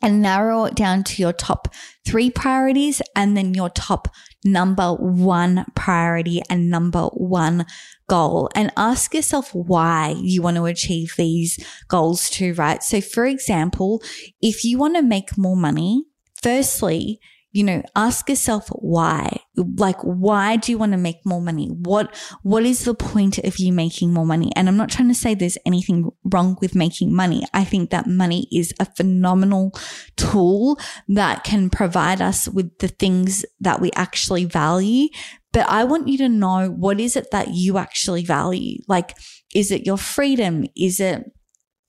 and 0.00 0.22
narrow 0.22 0.64
it 0.64 0.74
down 0.74 1.02
to 1.02 1.22
your 1.22 1.32
top 1.32 1.74
three 2.06 2.30
priorities 2.30 3.02
and 3.16 3.36
then 3.36 3.54
your 3.54 3.68
top 3.70 4.08
number 4.44 4.92
one 4.94 5.66
priority 5.74 6.40
and 6.48 6.70
number 6.70 7.06
one 7.06 7.66
goal 8.08 8.48
and 8.54 8.72
ask 8.76 9.12
yourself 9.12 9.52
why 9.54 10.14
you 10.18 10.40
want 10.40 10.56
to 10.56 10.64
achieve 10.66 11.14
these 11.16 11.58
goals 11.88 12.30
too, 12.30 12.54
right? 12.54 12.82
So 12.82 13.00
for 13.00 13.24
example, 13.26 14.02
if 14.40 14.64
you 14.64 14.78
want 14.78 14.96
to 14.96 15.02
make 15.02 15.36
more 15.36 15.56
money, 15.56 16.04
firstly, 16.40 17.20
you 17.58 17.64
know, 17.64 17.82
ask 17.96 18.28
yourself 18.28 18.68
why. 18.68 19.36
Like, 19.56 20.00
why 20.02 20.54
do 20.54 20.70
you 20.70 20.78
want 20.78 20.92
to 20.92 20.96
make 20.96 21.26
more 21.26 21.42
money? 21.42 21.66
What, 21.66 22.14
what 22.44 22.64
is 22.64 22.84
the 22.84 22.94
point 22.94 23.38
of 23.38 23.58
you 23.58 23.72
making 23.72 24.14
more 24.14 24.24
money? 24.24 24.52
And 24.54 24.68
I'm 24.68 24.76
not 24.76 24.90
trying 24.90 25.08
to 25.08 25.14
say 25.14 25.34
there's 25.34 25.58
anything 25.66 26.08
wrong 26.22 26.56
with 26.60 26.76
making 26.76 27.12
money. 27.12 27.42
I 27.52 27.64
think 27.64 27.90
that 27.90 28.06
money 28.06 28.46
is 28.52 28.72
a 28.78 28.84
phenomenal 28.84 29.72
tool 30.16 30.78
that 31.08 31.42
can 31.42 31.68
provide 31.68 32.22
us 32.22 32.48
with 32.48 32.78
the 32.78 32.86
things 32.86 33.44
that 33.58 33.80
we 33.80 33.90
actually 33.96 34.44
value. 34.44 35.08
But 35.52 35.68
I 35.68 35.82
want 35.82 36.06
you 36.06 36.18
to 36.18 36.28
know 36.28 36.68
what 36.68 37.00
is 37.00 37.16
it 37.16 37.32
that 37.32 37.48
you 37.54 37.76
actually 37.76 38.24
value? 38.24 38.78
Like, 38.86 39.16
is 39.52 39.72
it 39.72 39.84
your 39.84 39.98
freedom? 39.98 40.64
Is 40.76 41.00
it 41.00 41.24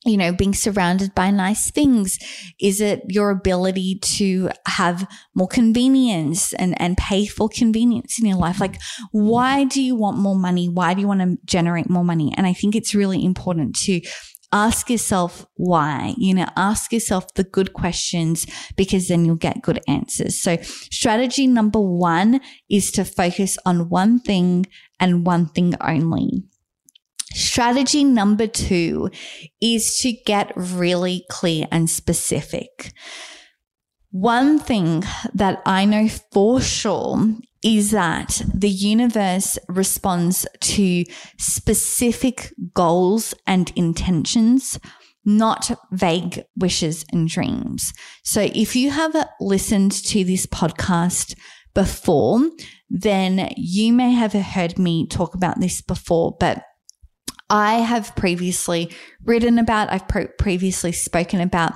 you 0.06 0.18
know, 0.18 0.32
being 0.32 0.54
surrounded 0.54 1.14
by 1.14 1.30
nice 1.30 1.72
things? 1.72 2.18
Is 2.60 2.80
it 2.80 3.04
your 3.10 3.30
ability 3.32 4.00
to 4.02 4.50
have 4.66 5.08
more 5.36 5.48
convenience 5.48 6.54
and, 6.54 6.80
and 6.82 6.98
pay 6.98 7.26
for 7.26 7.50
convenience 7.50 8.20
in 8.20 8.26
your 8.26 8.38
life? 8.38 8.62
Like, 8.62 8.80
why 9.12 9.66
do 9.66 9.82
you 9.82 9.96
want 9.96 10.18
more 10.18 10.38
money? 10.38 10.70
Why 10.70 10.94
do 10.94 11.02
you 11.02 11.08
want 11.08 11.22
to 11.22 11.38
generate 11.46 11.90
more 11.90 12.06
money? 12.06 12.34
And 12.38 12.48
I 12.48 12.54
think 12.54 12.76
it's 12.76 12.96
really 12.96 13.24
important 13.26 13.76
to 13.82 14.02
ask 14.52 14.90
yourself 14.90 15.46
why, 15.56 16.16
you 16.18 16.34
know, 16.34 16.48
ask 16.56 16.92
yourself 16.92 17.34
the 17.36 17.44
good 17.44 17.74
questions 17.74 18.48
because 18.76 19.08
then 19.08 19.26
you'll 19.26 19.36
get 19.36 19.62
good 19.62 19.80
answers. 19.88 20.42
So 20.42 20.58
strategy 20.62 21.46
number 21.46 21.80
one 21.80 22.42
is 22.70 22.92
to 22.92 23.06
focus 23.06 23.58
on 23.66 23.90
one 23.90 24.20
thing 24.20 24.66
and 25.00 25.26
one 25.26 25.48
thing 25.48 25.76
only. 25.82 26.46
Strategy 27.34 28.04
number 28.04 28.48
two 28.48 29.10
is 29.62 30.00
to 30.00 30.12
get 30.12 30.52
really 30.56 31.26
clear 31.30 31.68
and 31.72 31.90
specific. 31.90 32.92
One 34.12 34.58
thing 34.58 35.04
that 35.34 35.62
I 35.66 35.86
know 35.86 36.08
for 36.32 36.60
sure 36.60 37.36
is 37.64 37.92
that 37.92 38.42
the 38.54 38.70
universe 38.70 39.60
responds 39.68 40.48
to 40.62 41.04
specific 41.38 42.52
goals 42.74 43.36
and 43.46 43.72
intentions, 43.76 44.80
not 45.26 45.78
vague 45.92 46.44
wishes 46.56 47.06
and 47.12 47.28
dreams. 47.28 47.94
So 48.24 48.50
if 48.54 48.76
you 48.76 48.90
have 48.92 49.16
listened 49.40 49.92
to 49.92 50.24
this 50.24 50.48
podcast 50.48 51.36
before, 51.76 52.50
then 52.90 53.54
you 53.56 53.94
may 53.94 54.14
have 54.14 54.34
heard 54.34 54.80
me 54.80 55.06
talk 55.06 55.36
about 55.36 55.60
this 55.60 55.82
before, 55.82 56.36
but 56.40 56.64
I 57.50 57.76
have 57.76 58.16
previously 58.16 58.92
written 59.24 59.58
about, 59.58 59.92
I've 59.92 60.08
previously 60.38 60.92
spoken 60.92 61.42
about 61.42 61.74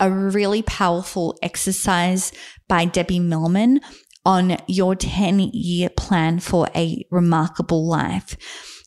a 0.00 0.10
really 0.10 0.62
powerful 0.62 1.38
exercise 1.42 2.32
by 2.68 2.84
Debbie 2.84 3.18
Millman 3.20 3.80
on 4.24 4.58
your 4.66 4.94
10 4.94 5.40
year 5.40 5.88
plan 5.88 6.38
for 6.38 6.68
a 6.74 7.04
remarkable 7.10 7.86
life. 7.88 8.36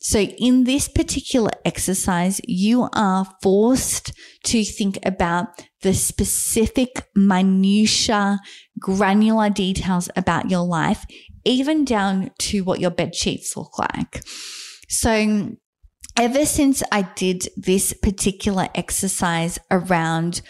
So 0.00 0.20
in 0.20 0.64
this 0.64 0.88
particular 0.88 1.50
exercise, 1.64 2.40
you 2.44 2.88
are 2.92 3.26
forced 3.40 4.12
to 4.44 4.64
think 4.64 4.98
about 5.04 5.46
the 5.82 5.94
specific 5.94 7.08
minutia, 7.14 8.40
granular 8.80 9.48
details 9.48 10.08
about 10.16 10.50
your 10.50 10.66
life, 10.66 11.04
even 11.44 11.84
down 11.84 12.30
to 12.38 12.64
what 12.64 12.80
your 12.80 12.90
bed 12.90 13.14
sheets 13.14 13.56
look 13.56 13.78
like. 13.78 14.24
So 14.88 15.56
ever 16.16 16.44
since 16.44 16.82
I 16.92 17.02
did 17.02 17.48
this 17.56 17.92
particular 17.92 18.68
exercise 18.74 19.58
around 19.70 20.42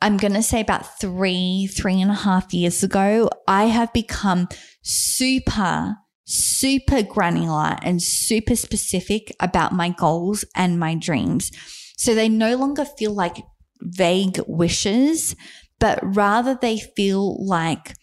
I'm 0.00 0.16
going 0.18 0.34
to 0.34 0.42
say 0.42 0.60
about 0.60 1.00
three, 1.00 1.66
three 1.66 2.00
and 2.00 2.10
a 2.10 2.14
half 2.14 2.52
years 2.52 2.82
ago, 2.82 3.30
I 3.48 3.64
have 3.64 3.92
become 3.92 4.48
super, 4.82 5.96
super 6.26 7.02
granular 7.02 7.76
and 7.82 8.02
super 8.02 8.54
specific 8.54 9.34
about 9.40 9.72
my 9.72 9.90
goals 9.90 10.44
and 10.54 10.78
my 10.78 10.94
dreams. 10.94 11.50
So 11.96 12.14
they 12.14 12.28
no 12.28 12.56
longer 12.56 12.84
feel 12.84 13.14
like 13.14 13.36
vague 13.80 14.40
wishes, 14.46 15.34
but 15.80 15.98
rather 16.02 16.54
they 16.60 16.78
feel 16.78 17.42
like 17.46 17.94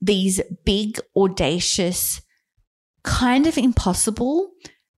these 0.00 0.40
big, 0.64 0.98
audacious, 1.14 2.22
kind 3.02 3.46
of 3.46 3.58
impossible, 3.58 4.50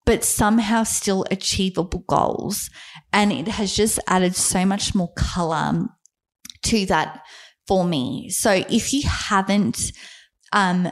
but 0.07 0.25
somehow 0.25 0.85
still 0.85 1.27
achievable 1.31 2.05
goals. 2.09 2.71
And 3.13 3.33
it 3.33 3.49
has 3.49 3.75
just 3.75 3.99
added 4.07 4.35
so 4.35 4.65
much 4.65 4.95
more 4.95 5.13
color 5.15 5.89
to 6.63 6.87
that 6.87 7.23
for 7.67 7.85
me. 7.85 8.31
So 8.31 8.65
if 8.71 8.95
you 8.95 9.03
haven't 9.07 9.93
um, 10.53 10.91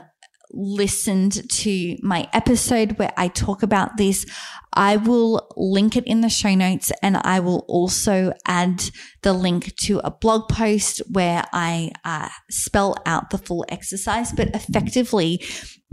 listened 0.55 1.49
to 1.49 1.97
my 2.01 2.27
episode 2.33 2.97
where 2.97 3.13
I 3.17 3.27
talk 3.27 3.61
about 3.61 3.97
this, 3.97 4.25
I 4.73 4.97
will 4.97 5.47
link 5.55 5.95
it 5.95 6.05
in 6.05 6.21
the 6.21 6.29
show 6.29 6.55
notes 6.55 6.91
and 7.01 7.17
I 7.17 7.39
will 7.41 7.65
also 7.67 8.33
add 8.47 8.83
the 9.21 9.33
link 9.33 9.75
to 9.77 9.99
a 9.99 10.11
blog 10.11 10.49
post 10.49 11.01
where 11.11 11.43
I 11.53 11.91
uh, 12.03 12.29
spell 12.49 12.95
out 13.05 13.29
the 13.29 13.37
full 13.37 13.65
exercise. 13.69 14.31
But 14.31 14.55
effectively, 14.55 15.43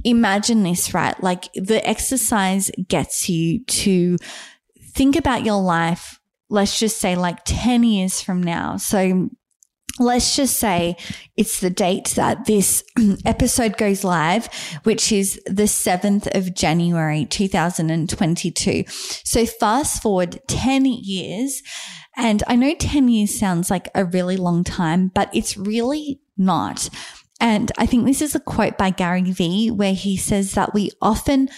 imagine 0.05 0.63
this, 0.63 0.95
right? 0.95 1.21
Like 1.23 1.53
the 1.55 1.87
exercise 1.87 2.71
gets 2.89 3.29
you 3.29 3.65
to 3.65 4.17
think 4.95 5.17
about 5.17 5.45
your 5.45 5.61
life, 5.61 6.21
let's 6.49 6.79
just 6.79 6.99
say 6.99 7.17
like 7.17 7.39
10 7.45 7.83
years 7.83 8.21
from 8.21 8.43
now. 8.43 8.77
So 8.77 9.31
let's 9.99 10.37
just 10.37 10.57
say 10.57 10.97
it's 11.37 11.61
the 11.61 11.71
date 11.71 12.09
that 12.17 12.47
this 12.47 12.83
episode 13.25 13.77
goes 13.77 14.05
live, 14.05 14.49
which 14.85 15.13
is 15.13 15.41
the 15.47 15.65
7th 15.65 16.35
of 16.37 16.55
January, 16.55 17.25
2022. 17.27 18.85
So 18.89 19.47
fast 19.47 20.03
forward 20.03 20.41
10 20.49 20.85
years. 20.87 21.63
And 22.17 22.43
I 22.47 22.57
know 22.57 22.75
10 22.75 23.09
years 23.09 23.39
sounds 23.39 23.71
like 23.71 23.89
a 23.95 24.05
really 24.05 24.37
long 24.37 24.65
time, 24.65 25.11
but 25.15 25.31
it's 25.35 25.57
really 25.57 26.21
not. 26.37 26.89
And 27.41 27.73
I 27.77 27.87
think 27.87 28.05
this 28.05 28.23
is 28.23 28.35
a 28.35 28.41
quote 28.41 28.79
by 28.79 28.91
Gary 28.91 29.23
Vee 29.23 29.71
where 29.71 29.95
he 29.95 30.17
says 30.17 30.53
that 30.53 30.75
we 30.75 30.91
often 31.01 31.49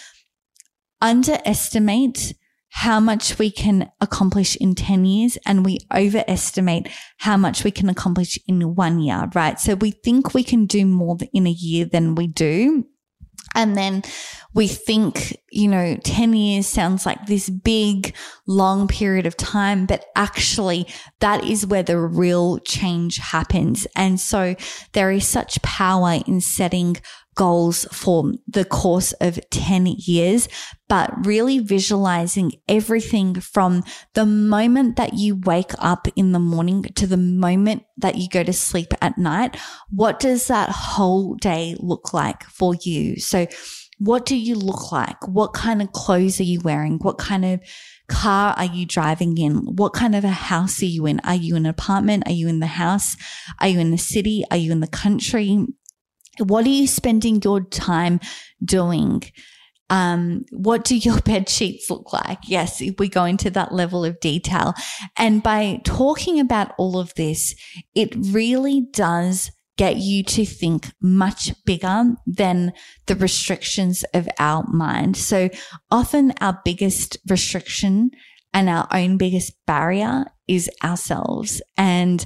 underestimate 1.01 2.35
how 2.75 2.99
much 2.99 3.39
we 3.39 3.53
can 3.53 3.89
accomplish 4.01 4.57
in 4.57 4.75
10 4.75 5.05
years 5.05 5.39
and 5.47 5.65
we 5.65 5.79
overestimate 5.95 6.89
how 7.19 7.37
much 7.37 7.63
we 7.63 7.71
can 7.71 7.89
accomplish 7.89 8.37
in 8.49 8.75
one 8.75 8.99
year, 8.99 9.31
right? 9.33 9.61
So 9.61 9.77
we 9.77 9.93
think 9.93 10.35
we 10.35 10.43
can 10.43 10.67
do 10.67 10.85
more 10.85 11.17
in 11.33 11.47
a 11.47 11.51
year 11.51 11.85
than 11.85 12.17
we 12.17 12.27
do. 12.27 12.85
And 13.55 13.77
then 13.77 14.03
we 14.55 14.67
think, 14.67 15.37
you 15.53 15.69
know, 15.69 15.97
10 16.03 16.35
years 16.35 16.67
sounds 16.67 17.07
like 17.07 17.27
this 17.27 17.49
big, 17.49 18.13
long 18.49 18.89
period 18.89 19.27
of 19.27 19.37
time, 19.37 19.87
but 19.87 20.07
actually 20.17 20.89
that 21.21 21.45
is 21.45 21.65
where 21.65 21.85
the 21.85 21.99
real 21.99 22.59
change 22.59 23.19
happens. 23.19 23.87
And 23.95 24.19
so 24.19 24.57
there 24.95 25.13
is 25.13 25.29
such 25.29 25.63
power 25.63 26.19
in 26.27 26.41
setting 26.41 26.97
goals 27.35 27.87
for 27.93 28.33
the 28.47 28.65
course 28.65 29.13
of 29.21 29.39
10 29.51 29.87
years, 29.87 30.49
but 30.89 31.27
really 31.27 31.59
visualizing 31.59 32.53
everything 32.69 33.35
from 33.35 33.83
the 34.15 34.27
moment 34.27 34.97
that 34.97 35.15
you 35.15 35.37
wake 35.37 35.73
up 35.79 36.07
in 36.17 36.33
the 36.33 36.39
morning 36.39 36.83
to 36.95 37.07
the 37.07 37.17
moment 37.17 37.85
that 37.97 38.17
you 38.17 38.29
go 38.29 38.43
to 38.43 38.53
sleep 38.53 38.93
at 39.01 39.19
night. 39.19 39.57
What 39.91 40.21
does 40.21 40.49
that 40.49 40.71
whole 40.71 41.35
day 41.35 41.77
look 41.79 42.13
like 42.13 42.45
for 42.45 42.75
you? 42.83 43.17
So 43.17 43.47
what 43.99 44.27
do 44.27 44.37
you 44.37 44.57
look 44.57 44.93
like? 44.93 45.27
What 45.29 45.53
kind 45.53 45.81
of 45.81 45.93
clothes 45.93 46.41
are 46.41 46.45
you 46.45 46.61
wearing? 46.61 46.99
What 46.99 47.19
kind 47.19 47.45
of 47.45 47.61
car 48.09 48.55
are 48.57 48.65
you 48.65 48.87
driving 48.87 49.39
in? 49.39 49.57
What 49.77 49.93
kind 49.93 50.15
of 50.15 50.25
a 50.25 50.29
house 50.29 50.83
are 50.83 50.87
you 50.87 51.07
in? 51.07 51.21
Are 51.21 51.35
you 51.35 51.57
in 51.57 51.65
an 51.65 51.71
apartment? 51.71 52.25
Are 52.27 52.33
you 52.33 52.49
in 52.49 52.61
the 52.61 52.67
house? 52.67 53.17
Are 53.61 53.69
you 53.69 53.79
in 53.79 53.93
the 53.93 53.99
city? 53.99 54.45
Are 54.51 54.57
you 54.57 54.73
in 54.73 54.81
the 54.81 54.87
country? 54.87 55.67
What 56.39 56.67
are 56.67 56.71
you 56.71 56.87
spending 56.87 57.41
your 57.43 57.63
time 57.65 58.21
doing? 58.65 59.23
Um, 59.91 60.45
what 60.51 60.85
do 60.85 60.97
your 60.97 61.21
bed 61.25 61.49
sheets 61.49 61.91
look 61.91 62.13
like? 62.13 62.39
Yes, 62.47 62.81
if 62.81 62.99
we 62.99 63.09
go 63.09 63.25
into 63.25 63.51
that 63.51 63.73
level 63.73 64.05
of 64.05 64.21
detail. 64.21 64.75
And 65.17 65.43
by 65.43 65.81
talking 65.85 66.41
about 66.41 66.73
all 66.79 66.99
of 66.99 67.15
this, 67.15 67.55
it 67.95 68.15
really 68.17 68.87
does 68.93 69.51
get 69.77 69.97
you 69.97 70.23
to 70.23 70.45
think 70.45 70.93
much 71.01 71.53
bigger 71.65 72.15
than 72.27 72.73
the 73.07 73.17
restrictions 73.17 74.05
of 74.15 74.29
our 74.39 74.65
mind. 74.69 75.17
So 75.17 75.51
often 75.91 76.33
our 76.41 76.61
biggest 76.65 77.17
restriction 77.29 78.11
and 78.55 78.71
our 78.71 78.89
own 78.93 79.19
biggest 79.19 79.53
barrier 79.67 80.25
is 80.47 80.71
ourselves. 80.83 81.61
And 81.77 82.25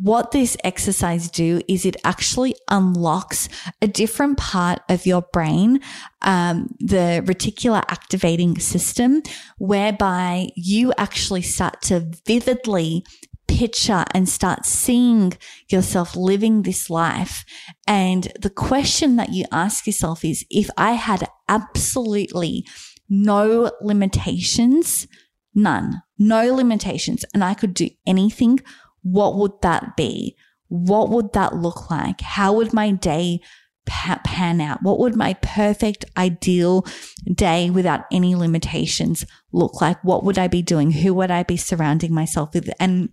what 0.00 0.32
this 0.32 0.56
exercise 0.64 1.30
do 1.30 1.60
is 1.68 1.84
it 1.84 1.96
actually 2.04 2.54
unlocks 2.70 3.48
a 3.80 3.86
different 3.86 4.38
part 4.38 4.80
of 4.88 5.06
your 5.06 5.22
brain, 5.32 5.80
um, 6.22 6.74
the 6.80 7.22
reticular 7.24 7.82
activating 7.88 8.58
system, 8.58 9.22
whereby 9.58 10.48
you 10.56 10.92
actually 10.98 11.42
start 11.42 11.80
to 11.82 12.10
vividly 12.26 13.04
picture 13.48 14.04
and 14.12 14.28
start 14.28 14.66
seeing 14.66 15.32
yourself 15.70 16.14
living 16.14 16.62
this 16.62 16.90
life. 16.90 17.44
And 17.86 18.30
the 18.40 18.50
question 18.50 19.16
that 19.16 19.32
you 19.32 19.46
ask 19.50 19.86
yourself 19.86 20.24
is, 20.24 20.44
if 20.50 20.68
I 20.76 20.92
had 20.92 21.26
absolutely 21.48 22.66
no 23.08 23.72
limitations, 23.80 25.08
none, 25.54 26.02
no 26.18 26.54
limitations, 26.54 27.24
and 27.34 27.44
I 27.44 27.54
could 27.54 27.74
do 27.74 27.88
anything 28.06 28.60
what 29.02 29.36
would 29.36 29.60
that 29.62 29.96
be? 29.96 30.36
What 30.68 31.08
would 31.10 31.32
that 31.32 31.56
look 31.56 31.90
like? 31.90 32.20
How 32.20 32.52
would 32.52 32.72
my 32.72 32.90
day 32.90 33.40
pan 33.86 34.60
out? 34.60 34.82
What 34.82 34.98
would 34.98 35.16
my 35.16 35.34
perfect, 35.40 36.04
ideal 36.16 36.84
day 37.32 37.70
without 37.70 38.04
any 38.12 38.34
limitations 38.34 39.24
look 39.52 39.80
like? 39.80 40.02
What 40.04 40.24
would 40.24 40.38
I 40.38 40.48
be 40.48 40.62
doing? 40.62 40.90
Who 40.90 41.14
would 41.14 41.30
I 41.30 41.42
be 41.42 41.56
surrounding 41.56 42.12
myself 42.12 42.52
with? 42.52 42.68
And 42.78 43.08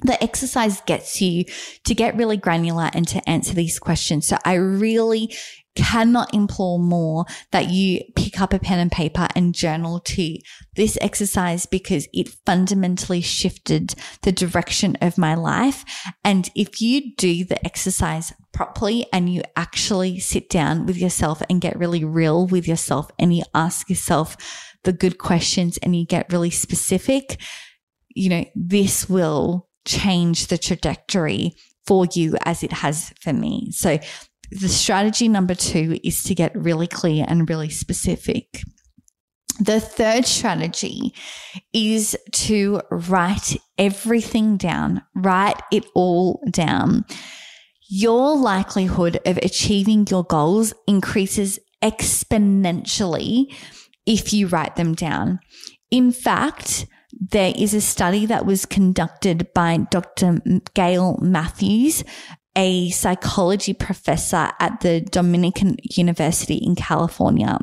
the 0.00 0.22
exercise 0.22 0.80
gets 0.82 1.20
you 1.22 1.44
to 1.84 1.94
get 1.94 2.16
really 2.16 2.36
granular 2.36 2.90
and 2.92 3.08
to 3.08 3.28
answer 3.28 3.54
these 3.54 3.78
questions. 3.78 4.26
So 4.26 4.36
I 4.44 4.54
really 4.54 5.34
cannot 5.76 6.34
implore 6.34 6.78
more 6.78 7.26
that 7.52 7.70
you 7.70 8.00
pick 8.16 8.40
up 8.40 8.52
a 8.52 8.58
pen 8.58 8.78
and 8.78 8.90
paper 8.90 9.28
and 9.36 9.54
journal 9.54 10.00
to 10.00 10.38
this 10.74 10.98
exercise 11.00 11.66
because 11.66 12.08
it 12.12 12.28
fundamentally 12.46 13.20
shifted 13.20 13.94
the 14.22 14.32
direction 14.32 14.96
of 15.00 15.18
my 15.18 15.34
life. 15.34 15.84
And 16.24 16.50
if 16.56 16.80
you 16.80 17.14
do 17.16 17.44
the 17.44 17.64
exercise 17.64 18.32
properly 18.52 19.06
and 19.12 19.32
you 19.32 19.42
actually 19.54 20.18
sit 20.18 20.48
down 20.48 20.86
with 20.86 20.96
yourself 20.96 21.42
and 21.48 21.60
get 21.60 21.78
really 21.78 22.04
real 22.04 22.46
with 22.46 22.66
yourself 22.66 23.10
and 23.18 23.36
you 23.36 23.44
ask 23.54 23.88
yourself 23.90 24.36
the 24.84 24.92
good 24.92 25.18
questions 25.18 25.78
and 25.78 25.94
you 25.94 26.06
get 26.06 26.32
really 26.32 26.50
specific, 26.50 27.38
you 28.14 28.30
know, 28.30 28.44
this 28.54 29.10
will 29.10 29.68
change 29.86 30.48
the 30.48 30.58
trajectory 30.58 31.54
for 31.86 32.06
you 32.12 32.36
as 32.44 32.62
it 32.62 32.72
has 32.72 33.14
for 33.20 33.32
me. 33.32 33.70
So 33.70 33.98
the 34.50 34.68
strategy 34.68 35.28
number 35.28 35.54
two 35.54 35.98
is 36.04 36.22
to 36.24 36.34
get 36.34 36.54
really 36.54 36.86
clear 36.86 37.24
and 37.28 37.48
really 37.48 37.70
specific. 37.70 38.62
The 39.58 39.80
third 39.80 40.26
strategy 40.26 41.14
is 41.72 42.16
to 42.32 42.82
write 42.90 43.56
everything 43.78 44.58
down, 44.58 45.02
write 45.14 45.60
it 45.72 45.86
all 45.94 46.42
down. 46.50 47.06
Your 47.88 48.36
likelihood 48.36 49.18
of 49.24 49.38
achieving 49.38 50.06
your 50.10 50.24
goals 50.24 50.74
increases 50.86 51.58
exponentially 51.82 53.54
if 54.04 54.32
you 54.32 54.48
write 54.48 54.76
them 54.76 54.94
down. 54.94 55.40
In 55.90 56.12
fact, 56.12 56.86
there 57.18 57.52
is 57.56 57.74
a 57.74 57.80
study 57.80 58.26
that 58.26 58.46
was 58.46 58.66
conducted 58.66 59.52
by 59.54 59.78
Dr. 59.90 60.40
Gail 60.74 61.18
Matthews, 61.22 62.04
a 62.56 62.90
psychology 62.90 63.74
professor 63.74 64.50
at 64.60 64.80
the 64.80 65.00
Dominican 65.00 65.76
University 65.82 66.56
in 66.56 66.74
California. 66.74 67.58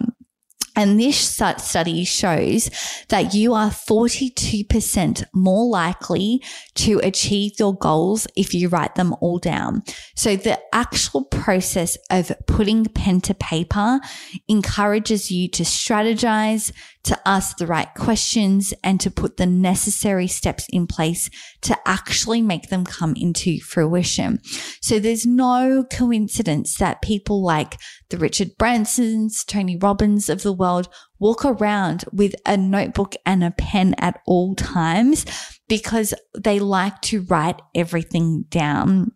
And 0.76 1.00
this 1.00 1.18
study 1.18 2.04
shows 2.04 2.72
that 3.10 3.36
you 3.36 3.54
are 3.54 3.70
42% 3.70 5.24
more 5.34 5.66
likely 5.70 6.42
to 6.76 7.00
achieve 7.04 7.52
your 7.60 7.76
goals 7.76 8.26
if 8.36 8.56
you 8.56 8.70
write 8.70 8.96
them 8.96 9.14
all 9.22 9.38
down. 9.38 9.84
So 10.16 10.36
the 10.36 10.60
actual 10.74 11.26
process 11.26 11.96
of 12.10 12.32
putting 12.48 12.86
pen 12.86 13.22
to 13.22 13.36
paper 13.36 14.00
encourages 14.48 15.30
you 15.30 15.48
to 15.50 15.62
strategize, 15.62 16.72
to 17.04 17.20
ask 17.28 17.58
the 17.58 17.68
right 17.68 17.94
questions 17.96 18.74
and 18.84 19.00
to 19.02 19.12
put 19.12 19.38
the 19.38 19.46
necessary 19.46 20.28
steps 20.28 20.68
in 20.70 20.88
place 20.88 21.30
to 21.62 21.78
actually 21.86 22.42
make 22.42 22.70
them 22.70 22.86
come 22.86 23.14
into 23.18 23.60
fruition. 23.60 24.40
So 24.82 25.00
there's 25.00 25.26
no 25.26 25.86
coincidence 25.92 26.78
that 26.78 27.02
people 27.02 27.44
like 27.44 27.78
the 28.10 28.18
Richard 28.18 28.52
Bransons, 28.58 29.46
Tony 29.46 29.78
Robbins 29.78 30.30
of 30.30 30.44
the 30.44 30.54
world 30.54 30.88
walk 31.20 31.44
around 31.46 32.06
with 32.14 32.36
a 32.46 32.56
notebook 32.56 33.16
and 33.26 33.44
a 33.44 33.52
pen 33.52 33.96
at 33.98 34.22
all 34.26 34.56
times 34.56 35.26
because 35.68 36.14
they 36.38 36.60
like 36.60 37.02
to 37.02 37.22
write 37.24 37.62
everything 37.76 38.46
down. 38.50 39.12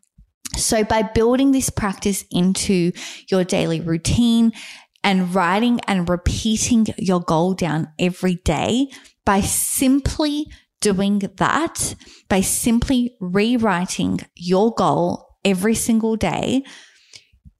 So 0.56 0.84
by 0.84 1.04
building 1.04 1.52
this 1.52 1.70
practice 1.70 2.26
into 2.32 2.92
your 3.30 3.44
daily 3.44 3.80
routine, 3.80 4.54
and 5.08 5.34
writing 5.34 5.80
and 5.88 6.08
repeating 6.10 6.86
your 6.98 7.22
goal 7.22 7.54
down 7.54 7.88
every 7.98 8.36
day 8.44 8.90
by 9.24 9.40
simply 9.40 10.46
doing 10.82 11.20
that, 11.38 11.96
by 12.28 12.42
simply 12.42 13.16
rewriting 13.22 14.20
your 14.36 14.74
goal 14.74 15.38
every 15.46 15.76
single 15.76 16.18
day, 16.18 16.62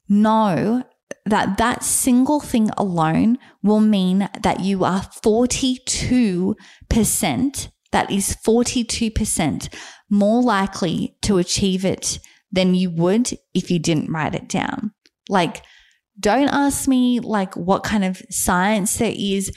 know 0.10 0.84
that 1.26 1.58
that 1.58 1.86
single 1.86 2.42
thing 2.42 2.70
alone 2.76 3.38
will 3.64 3.80
mean 3.80 4.28
that 4.42 4.60
you 4.60 4.84
are 4.84 5.00
42%, 5.00 7.70
that 7.94 8.12
is 8.12 8.36
42% 8.46 9.74
more 10.10 10.44
likely 10.44 11.16
to 11.22 11.38
achieve 11.38 11.86
it 11.86 12.20
than 12.52 12.76
you 12.76 12.92
would 12.92 13.32
if 13.54 13.72
you 13.72 13.80
didn't 13.80 14.12
write 14.12 14.36
it 14.36 14.50
down. 14.50 14.92
Like, 15.30 15.64
don't 16.20 16.50
ask 16.50 16.88
me 16.88 17.20
like 17.20 17.56
what 17.56 17.84
kind 17.84 18.04
of 18.04 18.22
science 18.30 18.98
there 18.98 19.14
is. 19.16 19.52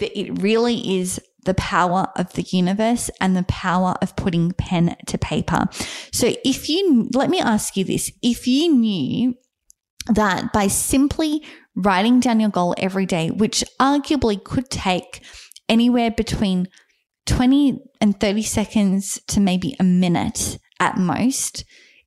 It 0.00 0.42
really 0.42 0.98
is 1.00 1.20
the 1.44 1.54
power 1.54 2.08
of 2.16 2.32
the 2.32 2.42
universe 2.42 3.10
and 3.20 3.36
the 3.36 3.44
power 3.44 3.94
of 4.02 4.16
putting 4.16 4.52
pen 4.52 4.96
to 5.06 5.18
paper. 5.18 5.66
So 6.12 6.34
if 6.44 6.68
you, 6.68 7.08
let 7.14 7.30
me 7.30 7.40
ask 7.40 7.76
you 7.76 7.84
this, 7.84 8.10
if 8.22 8.46
you 8.46 8.74
knew 8.74 9.34
that 10.08 10.52
by 10.52 10.68
simply 10.68 11.42
writing 11.74 12.20
down 12.20 12.40
your 12.40 12.50
goal 12.50 12.74
every 12.78 13.06
day, 13.06 13.30
which 13.30 13.64
arguably 13.80 14.42
could 14.42 14.70
take 14.70 15.22
anywhere 15.68 16.10
between 16.10 16.68
20 17.26 17.78
and 18.00 18.18
30 18.20 18.42
seconds 18.42 19.20
to 19.28 19.40
maybe 19.40 19.76
a 19.80 19.84
minute 19.84 20.58
at 20.78 20.98
most, 20.98 21.64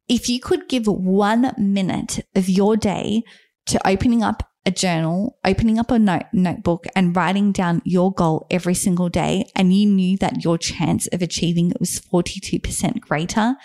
if 0.07 0.29
you 0.29 0.39
could 0.39 0.69
give 0.69 0.87
one 0.87 1.53
minute 1.57 2.19
of 2.35 2.47
your 2.47 2.77
day 2.77 3.23
to 3.67 3.87
opening 3.87 4.23
up 4.23 4.43
a 4.65 4.71
journal, 4.71 5.37
opening 5.45 5.79
up 5.79 5.91
a 5.91 5.97
note, 5.97 6.25
notebook 6.33 6.87
and 6.95 7.15
writing 7.15 7.53
down 7.53 7.81
your 7.85 8.11
goal 8.11 8.45
every 8.51 8.73
single 8.73 9.07
day 9.07 9.45
and 9.55 9.73
you 9.73 9.87
knew 9.87 10.17
that 10.17 10.43
your 10.43 10.57
chance 10.57 11.07
of 11.07 11.21
achieving 11.21 11.71
it 11.71 11.79
was 11.79 12.01
42% 12.01 12.99
greater, 12.99 13.55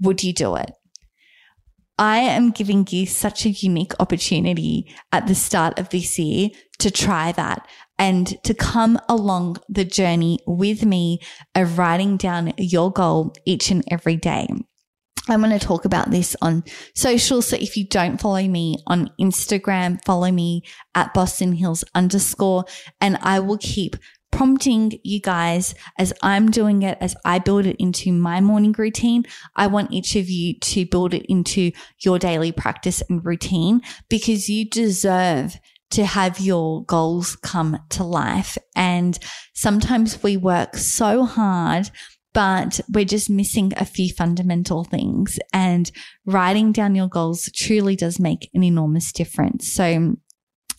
would 0.00 0.24
you 0.24 0.32
do 0.32 0.56
it? 0.56 0.70
I 1.98 2.18
am 2.18 2.50
giving 2.50 2.86
you 2.90 3.06
such 3.06 3.44
a 3.44 3.50
unique 3.50 3.92
opportunity 3.98 4.94
at 5.12 5.26
the 5.26 5.34
start 5.34 5.78
of 5.78 5.90
this 5.90 6.18
year 6.18 6.50
to 6.78 6.90
try 6.90 7.32
that 7.32 7.66
and 7.98 8.42
to 8.44 8.54
come 8.54 8.98
along 9.08 9.56
the 9.68 9.84
journey 9.84 10.38
with 10.46 10.84
me 10.84 11.18
of 11.56 11.76
writing 11.76 12.16
down 12.16 12.54
your 12.56 12.92
goal 12.92 13.34
each 13.44 13.70
and 13.70 13.84
every 13.90 14.16
day. 14.16 14.48
I'm 15.28 15.40
going 15.40 15.58
to 15.58 15.64
talk 15.64 15.84
about 15.84 16.10
this 16.10 16.34
on 16.40 16.64
social. 16.94 17.42
So 17.42 17.56
if 17.56 17.76
you 17.76 17.86
don't 17.86 18.20
follow 18.20 18.42
me 18.42 18.76
on 18.86 19.10
Instagram, 19.20 19.98
follow 20.04 20.30
me 20.30 20.62
at 20.94 21.12
Boss 21.14 21.40
in 21.40 21.52
Heels 21.52 21.84
underscore, 21.94 22.64
and 23.00 23.18
I 23.22 23.40
will 23.40 23.58
keep 23.58 23.96
prompting 24.30 24.92
you 25.04 25.20
guys 25.20 25.74
as 25.98 26.12
I'm 26.22 26.50
doing 26.50 26.82
it, 26.82 26.98
as 27.00 27.16
I 27.24 27.38
build 27.38 27.66
it 27.66 27.76
into 27.78 28.12
my 28.12 28.40
morning 28.40 28.74
routine. 28.76 29.24
I 29.56 29.66
want 29.66 29.92
each 29.92 30.16
of 30.16 30.28
you 30.28 30.58
to 30.58 30.86
build 30.86 31.14
it 31.14 31.26
into 31.28 31.72
your 32.00 32.18
daily 32.18 32.52
practice 32.52 33.02
and 33.08 33.24
routine 33.24 33.80
because 34.08 34.48
you 34.48 34.68
deserve 34.68 35.58
to 35.90 36.04
have 36.04 36.38
your 36.38 36.84
goals 36.84 37.36
come 37.36 37.78
to 37.90 38.04
life. 38.04 38.58
And 38.76 39.18
sometimes 39.54 40.22
we 40.22 40.36
work 40.36 40.76
so 40.76 41.24
hard 41.24 41.90
but 42.38 42.78
we're 42.94 43.04
just 43.04 43.28
missing 43.28 43.72
a 43.78 43.84
few 43.84 44.12
fundamental 44.12 44.84
things. 44.84 45.40
And 45.52 45.90
writing 46.24 46.70
down 46.70 46.94
your 46.94 47.08
goals 47.08 47.50
truly 47.52 47.96
does 47.96 48.20
make 48.20 48.48
an 48.54 48.62
enormous 48.62 49.10
difference. 49.10 49.72
So, 49.72 50.14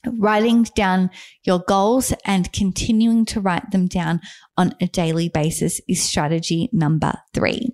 writing 0.07 0.63
down 0.73 1.09
your 1.43 1.59
goals 1.67 2.13
and 2.23 2.49
continuing 2.53 3.25
to 3.25 3.41
write 3.41 3.71
them 3.71 3.87
down 3.87 4.21
on 4.55 4.73
a 4.79 4.87
daily 4.87 5.27
basis 5.27 5.81
is 5.89 6.01
strategy 6.01 6.69
number 6.71 7.15
three. 7.33 7.73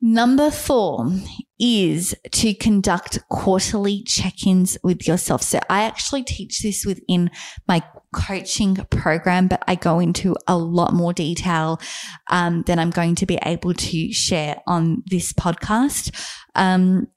Number 0.00 0.50
four 0.52 1.10
is 1.58 2.14
to 2.30 2.54
conduct 2.54 3.18
quarterly 3.30 4.04
check 4.04 4.46
ins 4.46 4.78
with 4.84 5.08
yourself. 5.08 5.42
So 5.42 5.58
I 5.68 5.82
actually 5.82 6.22
teach 6.22 6.62
this 6.62 6.86
within 6.86 7.30
my 7.66 7.82
coaching 8.14 8.76
program, 8.90 9.48
but 9.48 9.64
I 9.66 9.74
go 9.74 9.98
into 9.98 10.36
a 10.46 10.56
lot 10.56 10.94
more 10.94 11.12
detail 11.12 11.80
um, 12.30 12.62
than 12.62 12.78
I'm 12.78 12.90
going 12.90 13.16
to 13.16 13.26
be 13.26 13.40
able 13.44 13.74
to 13.74 14.12
share 14.12 14.62
on 14.68 15.02
this 15.06 15.32
podcast. 15.32 16.14
Um, 16.54 17.08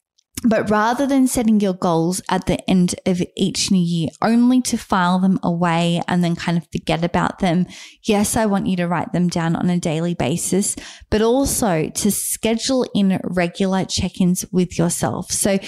but 0.44 0.70
rather 0.70 1.06
than 1.06 1.28
setting 1.28 1.60
your 1.60 1.74
goals 1.74 2.22
at 2.30 2.46
the 2.46 2.70
end 2.70 2.96
of 3.06 3.22
each 3.36 3.72
new 3.72 3.82
year, 3.82 4.10
only 4.22 4.62
to 4.64 4.78
file 4.78 5.20
them 5.20 5.40
away 5.44 6.02
and 6.08 6.24
then 6.24 6.36
kind 6.36 6.58
of 6.58 6.68
forget 6.72 7.04
about 7.04 7.40
them, 7.40 7.68
yes, 8.04 8.36
I 8.36 8.48
want 8.48 8.68
you 8.68 8.76
to 8.78 8.88
write 8.88 9.14
them 9.14 9.28
down 9.28 9.56
on 9.56 9.70
a 9.70 9.80
daily 9.80 10.14
basis, 10.14 10.76
but 11.10 11.22
also 11.22 11.90
to 11.90 12.12
schedule 12.12 12.86
in 12.96 13.20
regular 13.24 13.86
check 13.86 14.20
ins 14.20 14.46
with 14.52 14.78
yourself. 14.78 15.32
So 15.32 15.60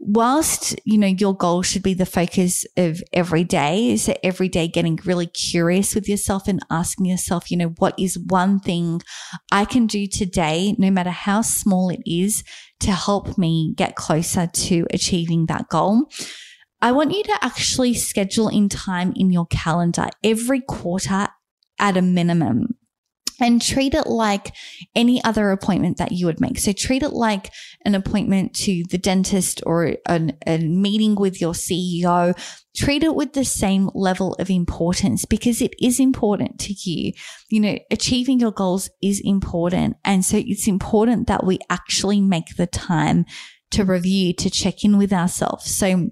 whilst 0.00 0.78
you 0.84 0.96
know 0.96 1.08
your 1.08 1.36
goal 1.36 1.62
should 1.62 1.82
be 1.82 1.94
the 1.94 2.06
focus 2.06 2.64
of 2.76 3.02
every 3.12 3.42
day 3.42 3.96
so 3.96 4.14
every 4.22 4.48
day 4.48 4.68
getting 4.68 4.96
really 5.04 5.26
curious 5.26 5.92
with 5.94 6.08
yourself 6.08 6.46
and 6.46 6.60
asking 6.70 7.04
yourself 7.04 7.50
you 7.50 7.56
know 7.56 7.74
what 7.78 7.98
is 7.98 8.16
one 8.16 8.60
thing 8.60 9.02
i 9.50 9.64
can 9.64 9.88
do 9.88 10.06
today 10.06 10.74
no 10.78 10.88
matter 10.88 11.10
how 11.10 11.42
small 11.42 11.88
it 11.90 12.00
is 12.06 12.44
to 12.80 12.92
help 12.92 13.36
me 13.36 13.74
get 13.76 13.96
closer 13.96 14.46
to 14.46 14.86
achieving 14.90 15.46
that 15.46 15.68
goal. 15.68 16.08
I 16.80 16.92
want 16.92 17.12
you 17.12 17.24
to 17.24 17.38
actually 17.42 17.94
schedule 17.94 18.48
in 18.48 18.68
time 18.68 19.12
in 19.16 19.30
your 19.30 19.46
calendar 19.46 20.08
every 20.22 20.60
quarter 20.60 21.28
at 21.78 21.96
a 21.96 22.02
minimum 22.02 22.77
and 23.40 23.62
treat 23.62 23.94
it 23.94 24.06
like 24.06 24.54
any 24.94 25.22
other 25.24 25.50
appointment 25.50 25.98
that 25.98 26.12
you 26.12 26.26
would 26.26 26.40
make. 26.40 26.58
So 26.58 26.72
treat 26.72 27.02
it 27.02 27.12
like 27.12 27.52
an 27.84 27.94
appointment 27.94 28.54
to 28.56 28.84
the 28.90 28.98
dentist 28.98 29.62
or 29.64 29.96
an, 30.06 30.36
a 30.46 30.58
meeting 30.58 31.14
with 31.14 31.40
your 31.40 31.52
CEO. 31.52 32.36
Treat 32.76 33.04
it 33.04 33.14
with 33.14 33.32
the 33.32 33.44
same 33.44 33.90
level 33.94 34.34
of 34.34 34.50
importance 34.50 35.24
because 35.24 35.62
it 35.62 35.74
is 35.80 36.00
important 36.00 36.58
to 36.60 36.72
you. 36.72 37.12
You 37.48 37.60
know, 37.60 37.78
achieving 37.90 38.40
your 38.40 38.52
goals 38.52 38.90
is 39.02 39.20
important. 39.24 39.96
And 40.04 40.24
so 40.24 40.36
it's 40.36 40.68
important 40.68 41.26
that 41.28 41.44
we 41.44 41.58
actually 41.70 42.20
make 42.20 42.56
the 42.56 42.66
time 42.66 43.24
to 43.70 43.84
review, 43.84 44.32
to 44.32 44.50
check 44.50 44.84
in 44.84 44.96
with 44.96 45.12
ourselves. 45.12 45.76
So 45.76 46.10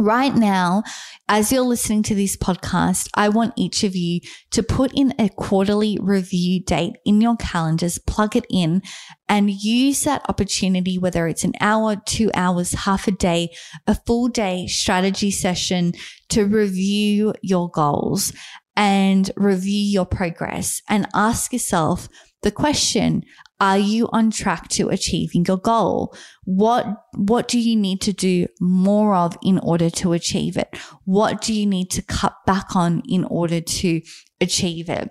Right 0.00 0.32
now, 0.32 0.84
as 1.28 1.50
you're 1.50 1.62
listening 1.62 2.04
to 2.04 2.14
this 2.14 2.36
podcast, 2.36 3.08
I 3.14 3.30
want 3.30 3.54
each 3.56 3.82
of 3.82 3.96
you 3.96 4.20
to 4.52 4.62
put 4.62 4.92
in 4.94 5.12
a 5.18 5.28
quarterly 5.28 5.98
review 6.00 6.62
date 6.62 6.98
in 7.04 7.20
your 7.20 7.34
calendars, 7.34 7.98
plug 7.98 8.36
it 8.36 8.46
in 8.48 8.82
and 9.28 9.50
use 9.50 10.04
that 10.04 10.24
opportunity, 10.28 10.98
whether 10.98 11.26
it's 11.26 11.42
an 11.42 11.54
hour, 11.60 11.96
two 12.06 12.30
hours, 12.34 12.72
half 12.72 13.08
a 13.08 13.10
day, 13.10 13.50
a 13.88 13.96
full 14.06 14.28
day 14.28 14.68
strategy 14.68 15.32
session 15.32 15.94
to 16.28 16.44
review 16.44 17.34
your 17.42 17.68
goals 17.68 18.32
and 18.76 19.32
review 19.36 19.82
your 19.82 20.06
progress 20.06 20.80
and 20.88 21.08
ask 21.12 21.52
yourself 21.52 22.08
the 22.42 22.52
question, 22.52 23.24
are 23.60 23.78
you 23.78 24.08
on 24.12 24.30
track 24.30 24.68
to 24.68 24.88
achieving 24.88 25.44
your 25.46 25.56
goal? 25.56 26.14
What, 26.44 26.86
what 27.14 27.48
do 27.48 27.58
you 27.58 27.76
need 27.76 28.00
to 28.02 28.12
do 28.12 28.46
more 28.60 29.14
of 29.14 29.36
in 29.42 29.58
order 29.58 29.90
to 29.90 30.12
achieve 30.12 30.56
it? 30.56 30.76
What 31.04 31.40
do 31.40 31.52
you 31.52 31.66
need 31.66 31.90
to 31.90 32.02
cut 32.02 32.34
back 32.46 32.76
on 32.76 33.02
in 33.08 33.24
order 33.24 33.60
to 33.60 34.00
achieve 34.40 34.88
it? 34.88 35.10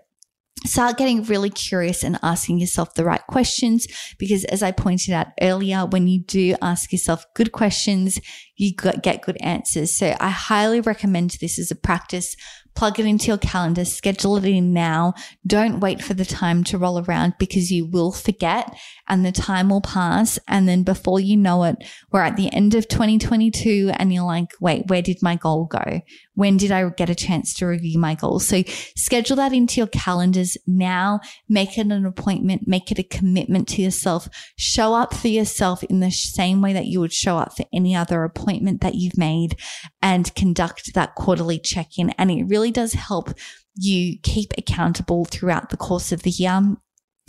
start 0.66 0.98
getting 0.98 1.24
really 1.24 1.50
curious 1.50 2.04
and 2.04 2.20
asking 2.24 2.60
yourself 2.60 2.94
the 2.96 3.06
right 3.06 3.26
questions 3.28 3.88
because 4.18 4.44
as 4.46 4.64
I 4.64 4.72
pointed 4.72 5.14
out 5.14 5.28
earlier, 5.42 5.86
when 5.86 6.08
you 6.08 6.24
do 6.24 6.56
ask 6.62 6.92
yourself 6.92 7.26
good 7.36 7.52
questions, 7.52 8.20
you 8.58 8.74
get 8.74 9.22
good 9.22 9.38
answers. 9.40 9.96
So 9.96 10.16
I 10.20 10.30
highly 10.30 10.82
recommend 10.82 11.38
this 11.40 11.58
as 11.60 11.72
a 11.72 11.76
practice 11.76 12.36
plug 12.78 13.00
it 13.00 13.08
into 13.08 13.26
your 13.26 13.40
calendar, 13.40 13.84
schedule 13.84 14.38
it 14.38 14.46
in 14.46 14.72
now. 14.72 15.12
Don't 15.48 15.80
wait 15.80 16.00
for 16.00 16.14
the 16.14 16.24
time 16.24 16.64
to 16.66 16.78
roll 16.78 17.00
around 17.00 17.34
because 17.40 17.72
you 17.72 17.88
will 17.88 18.12
forget 18.12 18.78
and 19.08 19.26
the 19.26 19.32
time 19.32 19.70
will 19.70 19.82
pass. 19.82 20.38
And 20.48 20.70
then 20.70 20.84
before 20.84 21.20
you 21.20 21.36
know 21.38 21.64
it, 21.64 21.78
we're 22.12 22.22
at 22.22 22.38
the 22.38 22.54
end 22.54 22.76
of 22.76 22.88
2022 22.88 23.94
and 23.96 24.14
you're 24.14 24.24
like, 24.24 24.52
wait, 24.62 24.84
where 24.86 25.02
did 25.02 25.24
my 25.24 25.36
goal 25.36 25.66
go? 25.66 26.02
When 26.36 26.58
did 26.58 26.72
I 26.72 26.88
get 26.90 27.10
a 27.10 27.16
chance 27.16 27.56
to 27.56 27.66
review 27.66 27.98
my 27.98 28.14
goals? 28.14 28.48
So 28.48 28.62
schedule 28.96 29.38
that 29.38 29.54
into 29.54 29.80
your 29.80 29.88
calendars 29.88 30.56
now. 30.68 31.20
Make 31.50 31.80
it 31.80 31.88
an 31.88 32.06
appointment. 32.06 32.68
Make 32.68 32.92
it 32.92 33.00
a 33.00 33.04
commitment 33.04 33.68
to 33.70 33.82
yourself. 33.82 34.30
Show 34.56 34.94
up 34.94 35.16
for 35.16 35.30
yourself 35.30 35.84
in 35.86 36.00
the 36.00 36.12
same 36.12 36.62
way 36.62 36.74
that 36.74 36.86
you 36.86 37.00
would 37.00 37.14
show 37.14 37.40
up 37.40 37.58
for 37.58 37.66
any 37.74 37.96
other 37.96 38.24
appointment 38.24 38.47
that 38.82 38.96
you've 38.96 39.18
made 39.18 39.58
and 40.02 40.34
conduct 40.36 40.94
that 40.94 41.16
quarterly 41.16 41.60
check 41.60 41.98
in. 41.98 42.12
And 42.12 42.32
it 42.32 42.46
really 42.48 42.72
does 42.72 42.94
help 42.94 43.30
you 43.76 44.18
keep 44.24 44.54
accountable 44.58 45.26
throughout 45.26 45.70
the 45.70 45.78
course 45.78 46.12
of 46.12 46.24
the 46.24 46.32
year 46.32 46.78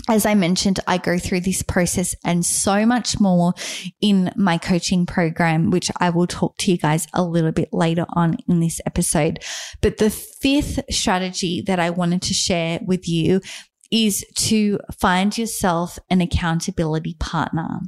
as 0.08 0.24
I 0.24 0.34
mentioned, 0.34 0.80
I 0.86 0.96
go 0.96 1.18
through 1.18 1.40
this 1.40 1.62
process 1.62 2.14
and 2.24 2.44
so 2.44 2.86
much 2.86 3.20
more 3.20 3.52
in 4.00 4.32
my 4.36 4.56
coaching 4.56 5.04
program, 5.04 5.70
which 5.70 5.90
I 5.98 6.10
will 6.10 6.26
talk 6.26 6.56
to 6.58 6.70
you 6.70 6.78
guys 6.78 7.06
a 7.12 7.22
little 7.22 7.52
bit 7.52 7.68
later 7.72 8.06
on 8.10 8.38
in 8.48 8.60
this 8.60 8.80
episode. 8.86 9.40
But 9.82 9.98
the 9.98 10.10
fifth 10.10 10.80
strategy 10.90 11.62
that 11.66 11.78
I 11.78 11.90
wanted 11.90 12.22
to 12.22 12.34
share 12.34 12.80
with 12.82 13.06
you 13.06 13.42
is 13.90 14.24
to 14.34 14.78
find 14.98 15.36
yourself 15.36 15.98
an 16.08 16.20
accountability 16.20 17.16
partner 17.18 17.80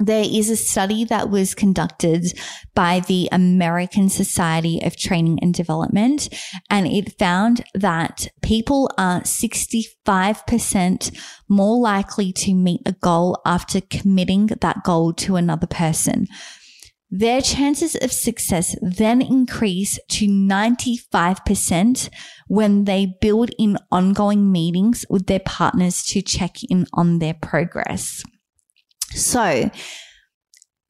there 0.00 0.24
is 0.26 0.50
a 0.50 0.56
study 0.56 1.04
that 1.04 1.30
was 1.30 1.54
conducted 1.54 2.36
by 2.74 2.98
the 3.00 3.28
American 3.30 4.08
Society 4.08 4.80
of 4.82 4.96
Training 4.96 5.38
and 5.40 5.54
Development, 5.54 6.28
and 6.68 6.88
it 6.88 7.16
found 7.18 7.62
that 7.74 8.26
people 8.42 8.90
are 8.98 9.20
65% 9.20 11.16
more 11.48 11.78
likely 11.78 12.32
to 12.32 12.54
meet 12.54 12.80
a 12.86 12.92
goal 12.92 13.40
after 13.46 13.80
committing 13.80 14.46
that 14.46 14.82
goal 14.82 15.12
to 15.14 15.36
another 15.36 15.68
person. 15.68 16.26
Their 17.16 17.40
chances 17.40 17.94
of 17.94 18.10
success 18.10 18.74
then 18.82 19.22
increase 19.22 20.00
to 20.08 20.26
95% 20.26 22.10
when 22.48 22.86
they 22.86 23.14
build 23.20 23.52
in 23.56 23.78
ongoing 23.92 24.50
meetings 24.50 25.06
with 25.08 25.26
their 25.26 25.38
partners 25.38 26.02
to 26.06 26.22
check 26.22 26.56
in 26.68 26.86
on 26.92 27.20
their 27.20 27.34
progress. 27.34 28.24
So, 29.14 29.70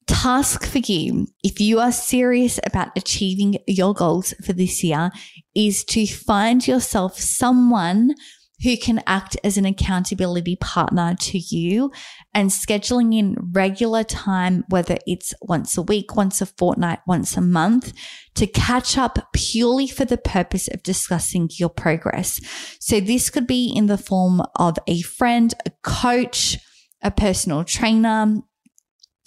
task 0.06 0.64
for 0.64 0.78
you, 0.78 1.26
if 1.42 1.60
you 1.60 1.78
are 1.78 1.92
serious 1.92 2.58
about 2.64 2.88
achieving 2.96 3.58
your 3.66 3.92
goals 3.92 4.34
for 4.44 4.54
this 4.54 4.82
year, 4.82 5.10
is 5.54 5.84
to 5.84 6.06
find 6.06 6.66
yourself 6.66 7.18
someone 7.18 8.14
who 8.62 8.76
can 8.78 9.02
act 9.06 9.36
as 9.44 9.58
an 9.58 9.66
accountability 9.66 10.56
partner 10.56 11.14
to 11.20 11.38
you 11.38 11.92
and 12.32 12.48
scheduling 12.48 13.14
in 13.14 13.36
regular 13.52 14.02
time, 14.02 14.64
whether 14.68 14.96
it's 15.06 15.34
once 15.42 15.76
a 15.76 15.82
week, 15.82 16.16
once 16.16 16.40
a 16.40 16.46
fortnight, 16.46 17.00
once 17.06 17.36
a 17.36 17.42
month, 17.42 17.92
to 18.34 18.46
catch 18.46 18.96
up 18.96 19.18
purely 19.34 19.86
for 19.86 20.06
the 20.06 20.16
purpose 20.16 20.68
of 20.68 20.82
discussing 20.82 21.50
your 21.52 21.68
progress. 21.68 22.40
So 22.80 23.00
this 23.00 23.28
could 23.28 23.46
be 23.46 23.66
in 23.66 23.86
the 23.86 23.98
form 23.98 24.40
of 24.56 24.78
a 24.86 25.02
friend, 25.02 25.52
a 25.66 25.70
coach, 25.82 26.58
a 27.04 27.10
personal 27.10 27.62
trainer, 27.62 28.42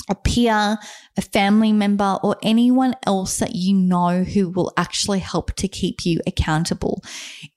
a 0.09 0.15
peer, 0.15 0.77
a 1.17 1.21
family 1.21 1.73
member, 1.73 2.17
or 2.23 2.37
anyone 2.41 2.95
else 3.05 3.39
that 3.39 3.55
you 3.55 3.73
know 3.73 4.23
who 4.23 4.49
will 4.49 4.71
actually 4.77 5.19
help 5.19 5.53
to 5.55 5.67
keep 5.67 6.05
you 6.05 6.19
accountable. 6.25 7.03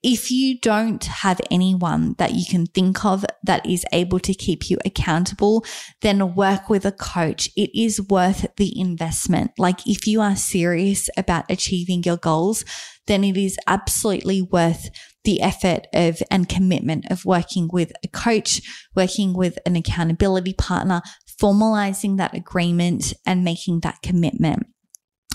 If 0.03 0.31
you 0.31 0.59
don't 0.59 1.05
have 1.05 1.41
anyone 1.51 2.15
that 2.19 2.35
you 2.35 2.45
can 2.45 2.67
think 2.67 3.05
of 3.05 3.25
that 3.45 3.65
is 3.67 3.85
able 3.93 4.19
to 4.21 4.35
keep 4.35 4.69
you 4.69 4.79
accountable, 4.85 5.65
then 6.03 6.35
work 6.35 6.69
with 6.69 6.85
a 6.85 6.93
coach. 6.93 7.49
It 7.57 7.71
is 7.75 8.01
worth 8.09 8.47
the 8.57 8.79
investment. 8.79 9.53
Like 9.59 9.87
if 9.87 10.07
you 10.07 10.21
are 10.21 10.37
serious 10.37 11.09
about 11.17 11.45
achieving 11.49 12.03
your 12.03 12.17
goals, 12.17 12.65
then 13.07 13.25
it 13.25 13.37
is 13.37 13.59
absolutely 13.67 14.43
worth 14.43 14.91
the 15.25 15.41
effort 15.43 15.87
of 15.93 16.23
and 16.31 16.49
commitment 16.49 17.05
of 17.11 17.25
working 17.25 17.69
with 17.73 17.93
a 18.05 18.09
coach, 18.09 18.63
working 18.95 19.35
with 19.35 19.59
an 19.67 19.77
accountability 19.77 20.55
partner, 20.55 21.03
formalizing 21.41 22.17
that 22.17 22.35
agreement 22.35 23.13
and 23.27 23.45
making 23.45 23.81
that 23.81 23.99
commitment. 24.03 24.67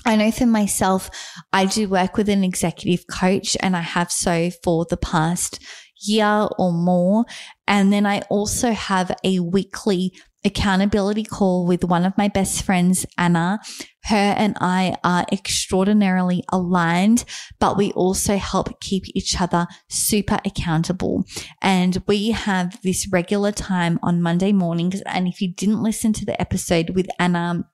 I 0.05 0.15
know 0.15 0.31
for 0.31 0.45
myself, 0.45 1.09
I 1.51 1.65
do 1.65 1.89
work 1.89 2.15
with 2.15 2.29
an 2.29 2.43
executive 2.43 3.07
coach 3.07 3.57
and 3.59 3.75
I 3.75 3.81
have 3.81 4.11
so 4.11 4.51
for 4.63 4.85
the 4.87 4.97
past 4.97 5.59
year 6.01 6.47
or 6.59 6.71
more. 6.71 7.25
And 7.67 7.91
then 7.91 8.05
I 8.05 8.21
also 8.29 8.71
have 8.71 9.11
a 9.23 9.39
weekly 9.39 10.13
accountability 10.45 11.23
call 11.23 11.65
with 11.65 11.83
one 11.83 12.05
of 12.05 12.17
my 12.17 12.27
best 12.27 12.63
friends, 12.63 13.05
Anna. 13.17 13.59
Her 14.03 14.35
and 14.37 14.55
I 14.61 14.95
are 15.03 15.25
extraordinarily 15.31 16.43
aligned, 16.53 17.25
but 17.59 17.75
we 17.75 17.91
also 17.93 18.37
help 18.37 18.79
keep 18.79 19.03
each 19.15 19.41
other 19.41 19.65
super 19.89 20.39
accountable. 20.45 21.25
And 21.61 22.01
we 22.07 22.31
have 22.31 22.79
this 22.83 23.07
regular 23.11 23.51
time 23.51 23.99
on 24.03 24.21
Monday 24.21 24.53
mornings. 24.53 25.01
And 25.07 25.27
if 25.27 25.41
you 25.41 25.51
didn't 25.51 25.81
listen 25.81 26.13
to 26.13 26.25
the 26.25 26.39
episode 26.39 26.91
with 26.91 27.07
Anna, 27.17 27.65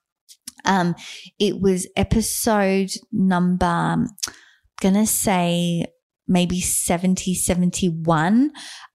um, 0.64 0.94
it 1.38 1.60
was 1.60 1.86
episode 1.96 2.92
number, 3.12 3.66
I'm 3.66 4.08
gonna 4.80 5.06
say 5.06 5.84
maybe 6.26 6.60
70, 6.60 7.34
71. 7.34 8.52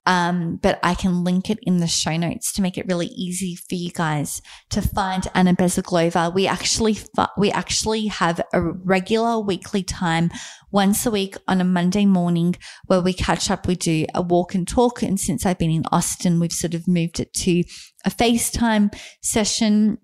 Um, 0.07 0.55
but 0.55 0.79
I 0.83 0.95
can 0.95 1.25
link 1.25 1.49
it 1.49 1.59
in 1.63 1.77
the 1.77 1.87
show 1.87 2.15
notes 2.15 2.53
to 2.53 2.61
make 2.61 2.77
it 2.77 2.87
really 2.87 3.07
easy 3.07 3.55
for 3.55 3.75
you 3.75 3.91
guys 3.91 4.41
to 4.69 4.81
find 4.81 5.27
Anna 5.35 5.53
Bezaglova. 5.53 6.33
We 6.33 6.47
actually, 6.47 6.97
we 7.37 7.51
actually 7.51 8.07
have 8.07 8.41
a 8.53 8.61
regular 8.61 9.37
weekly 9.41 9.83
time 9.83 10.31
once 10.71 11.05
a 11.05 11.11
week 11.11 11.35
on 11.49 11.59
a 11.59 11.65
Monday 11.65 12.05
morning 12.05 12.55
where 12.85 13.01
we 13.01 13.11
catch 13.11 13.51
up. 13.51 13.67
We 13.67 13.75
do 13.75 14.05
a 14.15 14.21
walk 14.21 14.55
and 14.55 14.65
talk. 14.65 15.03
And 15.03 15.19
since 15.19 15.45
I've 15.45 15.59
been 15.59 15.71
in 15.71 15.83
Austin, 15.91 16.39
we've 16.39 16.53
sort 16.53 16.73
of 16.73 16.87
moved 16.87 17.19
it 17.19 17.33
to 17.33 17.63
a 18.05 18.09
FaceTime 18.09 18.97
session 19.21 19.97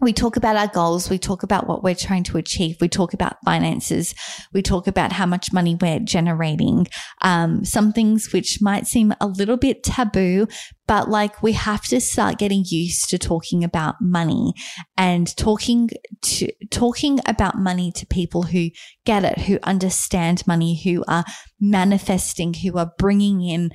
we 0.00 0.12
talk 0.12 0.36
about 0.36 0.56
our 0.56 0.68
goals. 0.68 1.10
We 1.10 1.18
talk 1.18 1.42
about 1.42 1.66
what 1.66 1.82
we're 1.82 1.94
trying 1.94 2.24
to 2.24 2.38
achieve. 2.38 2.76
We 2.80 2.88
talk 2.88 3.12
about 3.12 3.36
finances. 3.44 4.14
We 4.52 4.62
talk 4.62 4.86
about 4.86 5.12
how 5.12 5.26
much 5.26 5.52
money 5.52 5.76
we're 5.80 6.00
generating. 6.00 6.86
Um, 7.22 7.64
some 7.64 7.92
things 7.92 8.32
which 8.32 8.58
might 8.62 8.86
seem 8.86 9.14
a 9.20 9.26
little 9.26 9.58
bit 9.58 9.82
taboo, 9.82 10.46
but 10.88 11.10
like 11.10 11.42
we 11.42 11.52
have 11.52 11.84
to 11.84 12.00
start 12.00 12.38
getting 12.38 12.64
used 12.66 13.10
to 13.10 13.18
talking 13.18 13.62
about 13.62 13.96
money 14.00 14.54
and 14.96 15.36
talking 15.36 15.90
to, 16.22 16.50
talking 16.70 17.20
about 17.26 17.58
money 17.58 17.92
to 17.92 18.06
people 18.06 18.44
who 18.44 18.70
get 19.04 19.24
it, 19.24 19.38
who 19.40 19.58
understand 19.62 20.46
money, 20.46 20.80
who 20.82 21.04
are 21.08 21.24
manifesting, 21.60 22.54
who 22.54 22.78
are 22.78 22.92
bringing 22.98 23.42
in 23.42 23.70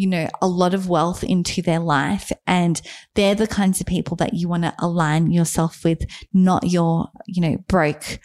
you 0.00 0.06
know, 0.06 0.26
a 0.40 0.48
lot 0.48 0.72
of 0.72 0.88
wealth 0.88 1.22
into 1.22 1.60
their 1.60 1.78
life. 1.78 2.32
And 2.46 2.80
they're 3.16 3.34
the 3.34 3.46
kinds 3.46 3.82
of 3.82 3.86
people 3.86 4.16
that 4.16 4.32
you 4.32 4.48
want 4.48 4.62
to 4.62 4.74
align 4.78 5.30
yourself 5.30 5.84
with, 5.84 6.06
not 6.32 6.66
your, 6.66 7.08
you 7.26 7.42
know, 7.42 7.58
broke, 7.68 8.18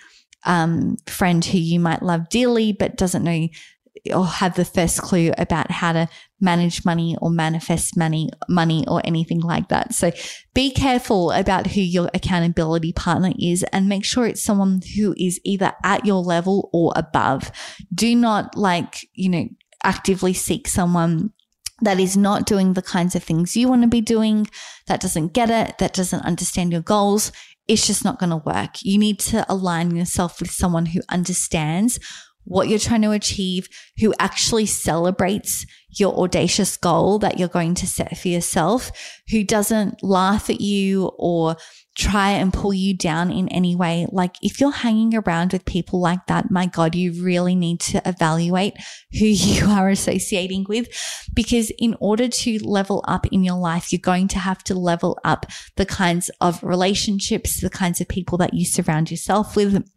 um, 0.45 0.95
friend 1.05 1.43
who 1.43 1.57
you 1.57 1.81
might 1.81 2.01
love 2.01 2.29
dearly, 2.29 2.71
but 2.71 2.95
doesn't 2.95 3.25
know 3.25 3.49
or 4.13 4.25
have 4.25 4.55
the 4.55 4.63
first 4.63 5.01
clue 5.01 5.33
about 5.37 5.69
how 5.69 5.91
to 5.91 6.07
manage 6.39 6.85
money 6.85 7.17
or 7.21 7.29
manifest 7.29 7.97
money, 7.97 8.29
money 8.47 8.85
or 8.87 9.01
anything 9.03 9.41
like 9.41 9.67
that. 9.67 9.93
So 9.93 10.13
be 10.53 10.71
careful 10.71 11.31
about 11.31 11.67
who 11.67 11.81
your 11.81 12.09
accountability 12.13 12.93
partner 12.93 13.33
is 13.37 13.63
and 13.73 13.89
make 13.89 14.05
sure 14.05 14.27
it's 14.27 14.43
someone 14.43 14.79
who 14.95 15.13
is 15.17 15.41
either 15.43 15.73
at 15.83 16.05
your 16.05 16.21
level 16.21 16.69
or 16.71 16.93
above. 16.95 17.51
Do 17.93 18.15
not 18.15 18.55
like, 18.55 19.09
you 19.13 19.27
know, 19.27 19.49
actively 19.83 20.33
seek 20.33 20.67
someone 20.67 21.31
that 21.81 21.99
is 21.99 22.15
not 22.15 22.45
doing 22.45 22.73
the 22.73 22.81
kinds 22.81 23.15
of 23.15 23.23
things 23.23 23.57
you 23.57 23.67
want 23.67 23.81
to 23.81 23.87
be 23.87 24.01
doing, 24.01 24.47
that 24.87 25.01
doesn't 25.01 25.33
get 25.33 25.49
it, 25.49 25.77
that 25.77 25.93
doesn't 25.93 26.25
understand 26.25 26.71
your 26.71 26.81
goals. 26.81 27.31
It's 27.67 27.87
just 27.87 28.05
not 28.05 28.19
going 28.19 28.29
to 28.29 28.37
work. 28.37 28.81
You 28.81 28.97
need 28.97 29.19
to 29.19 29.45
align 29.51 29.95
yourself 29.95 30.39
with 30.39 30.51
someone 30.51 30.87
who 30.87 31.01
understands 31.09 31.99
what 32.45 32.69
you're 32.69 32.79
trying 32.79 33.01
to 33.01 33.11
achieve, 33.11 33.67
who 33.99 34.13
actually 34.19 34.67
celebrates 34.67 35.65
your 35.89 36.15
audacious 36.17 36.77
goal 36.77 37.19
that 37.19 37.39
you're 37.39 37.47
going 37.47 37.73
to 37.73 37.87
set 37.87 38.17
for 38.17 38.27
yourself, 38.27 38.91
who 39.31 39.43
doesn't 39.43 40.03
laugh 40.03 40.49
at 40.49 40.61
you 40.61 41.11
or 41.17 41.55
try 41.95 42.31
and 42.31 42.53
pull 42.53 42.73
you 42.73 42.93
down 42.93 43.31
in 43.31 43.47
any 43.49 43.75
way. 43.75 44.05
Like 44.11 44.35
if 44.41 44.59
you're 44.59 44.71
hanging 44.71 45.15
around 45.15 45.53
with 45.53 45.65
people 45.65 46.01
like 46.01 46.27
that, 46.27 46.51
my 46.51 46.65
God, 46.65 46.93
you 46.93 47.23
really 47.23 47.55
need 47.55 47.79
to 47.81 48.01
evaluate 48.05 48.73
who 49.17 49.25
you 49.25 49.67
are 49.67 49.89
associating 49.89 50.65
with 50.67 50.89
because 51.33 51.71
in 51.79 51.95
order 51.99 52.27
to 52.27 52.59
level 52.59 53.03
up 53.07 53.25
in 53.27 53.43
your 53.43 53.57
life, 53.57 53.91
you're 53.91 53.99
going 53.99 54.27
to 54.29 54.39
have 54.39 54.63
to 54.65 54.75
level 54.75 55.17
up 55.23 55.45
the 55.77 55.85
kinds 55.85 56.29
of 56.41 56.61
relationships, 56.63 57.61
the 57.61 57.69
kinds 57.69 58.01
of 58.01 58.07
people 58.07 58.37
that 58.37 58.53
you 58.53 58.65
surround 58.65 59.09
yourself 59.09 59.55
with 59.55 59.87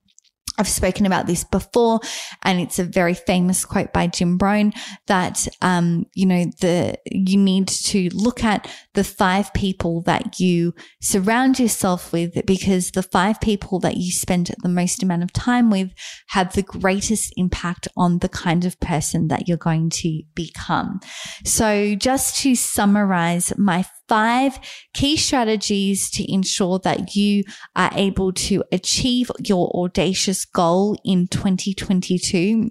I've 0.59 0.69
spoken 0.69 1.07
about 1.07 1.27
this 1.27 1.45
before, 1.45 2.01
and 2.43 2.61
it's 2.61 2.79
a 2.79 2.85
very 2.85 3.15
famous 3.15 3.65
quote 3.65 3.93
by 3.93 4.09
Jim 4.09 4.39
Rohn 4.39 4.73
that, 5.07 5.47
um, 5.63 6.07
you 6.15 6.27
know, 6.27 6.45
the, 6.61 6.99
you 7.07 7.39
need 7.39 7.69
to 7.69 8.09
look 8.13 8.43
at 8.43 8.69
the 8.95 9.05
five 9.05 9.53
people 9.55 10.03
that 10.03 10.41
you 10.41 10.75
surround 11.01 11.59
yourself 11.61 12.13
with 12.13 12.45
because 12.47 12.91
the 12.91 13.03
five 13.03 13.41
people 13.41 13.79
that 13.81 13.97
you 13.97 14.11
spend 14.11 14.51
the 14.63 14.69
most 14.69 15.03
amount 15.03 15.23
of 15.23 15.33
time 15.33 15.71
with 15.71 15.93
have 16.29 16.53
the 16.53 16.63
greatest 16.63 17.33
impact 17.37 17.87
on 17.97 18.19
the 18.19 18.29
kind 18.29 18.65
of 18.65 18.79
person 18.81 19.29
that 19.29 19.47
you're 19.47 19.57
going 19.57 19.91
to 19.91 20.23
become. 20.35 21.01
So 21.45 21.95
just 21.95 22.41
to 22.43 22.55
summarize 22.55 23.53
my 23.57 23.85
five 24.09 24.59
key 24.95 25.17
strategies 25.17 26.11
to 26.11 26.33
ensure 26.33 26.79
that 26.81 27.15
you 27.15 27.45
are 27.77 27.91
able 27.95 28.33
to 28.33 28.65
achieve 28.73 29.31
your 29.45 29.71
audacious 29.75 30.45
goal 30.45 30.97
in 31.05 31.29
2022 31.29 32.71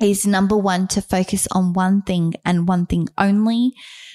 is 0.00 0.26
number 0.26 0.56
one, 0.56 0.88
to 0.88 1.02
focus 1.02 1.46
on 1.52 1.72
one 1.72 2.02
thing 2.02 2.34
and 2.44 2.66
one 2.66 2.86
thing 2.86 3.08
only. 3.18 3.72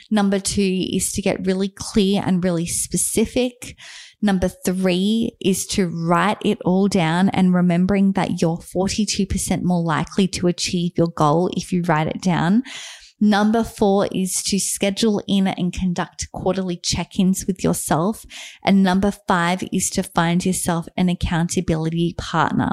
Number 0.10 0.40
two 0.40 0.88
is 0.92 1.12
to 1.14 1.22
get 1.22 1.46
really 1.46 1.70
clear 1.70 2.22
and 2.26 2.44
really 2.44 2.66
specific. 2.66 3.78
Number 4.22 4.50
three 4.50 5.36
is 5.40 5.68
to 5.68 5.88
write 5.88 6.40
it 6.44 6.58
all 6.66 6.88
down 6.88 7.30
and 7.30 7.54
remembering 7.54 8.14
that 8.14 8.42
you're 8.42 8.58
42% 8.58 9.62
more 9.62 9.84
likely 9.84 10.28
to 10.30 10.48
achieve 10.48 10.94
your 10.98 11.10
goal 11.10 11.50
if 11.56 11.72
you 11.72 11.84
write 11.84 12.08
it 12.08 12.22
down. 12.22 12.64
Number 13.20 13.64
four 13.64 14.08
is 14.12 14.44
to 14.44 14.60
schedule 14.60 15.24
in 15.28 15.48
and 15.48 15.74
conduct 15.74 16.32
quarterly 16.32 16.78
check 16.78 17.20
ins 17.20 17.46
with 17.48 17.64
yourself. 17.64 18.26
And 18.64 18.84
number 18.84 19.12
five 19.12 19.64
is 19.74 19.90
to 19.92 20.04
find 20.04 20.46
yourself 20.46 20.88
an 20.96 21.10
accountability 21.10 22.14
partner. 22.18 22.72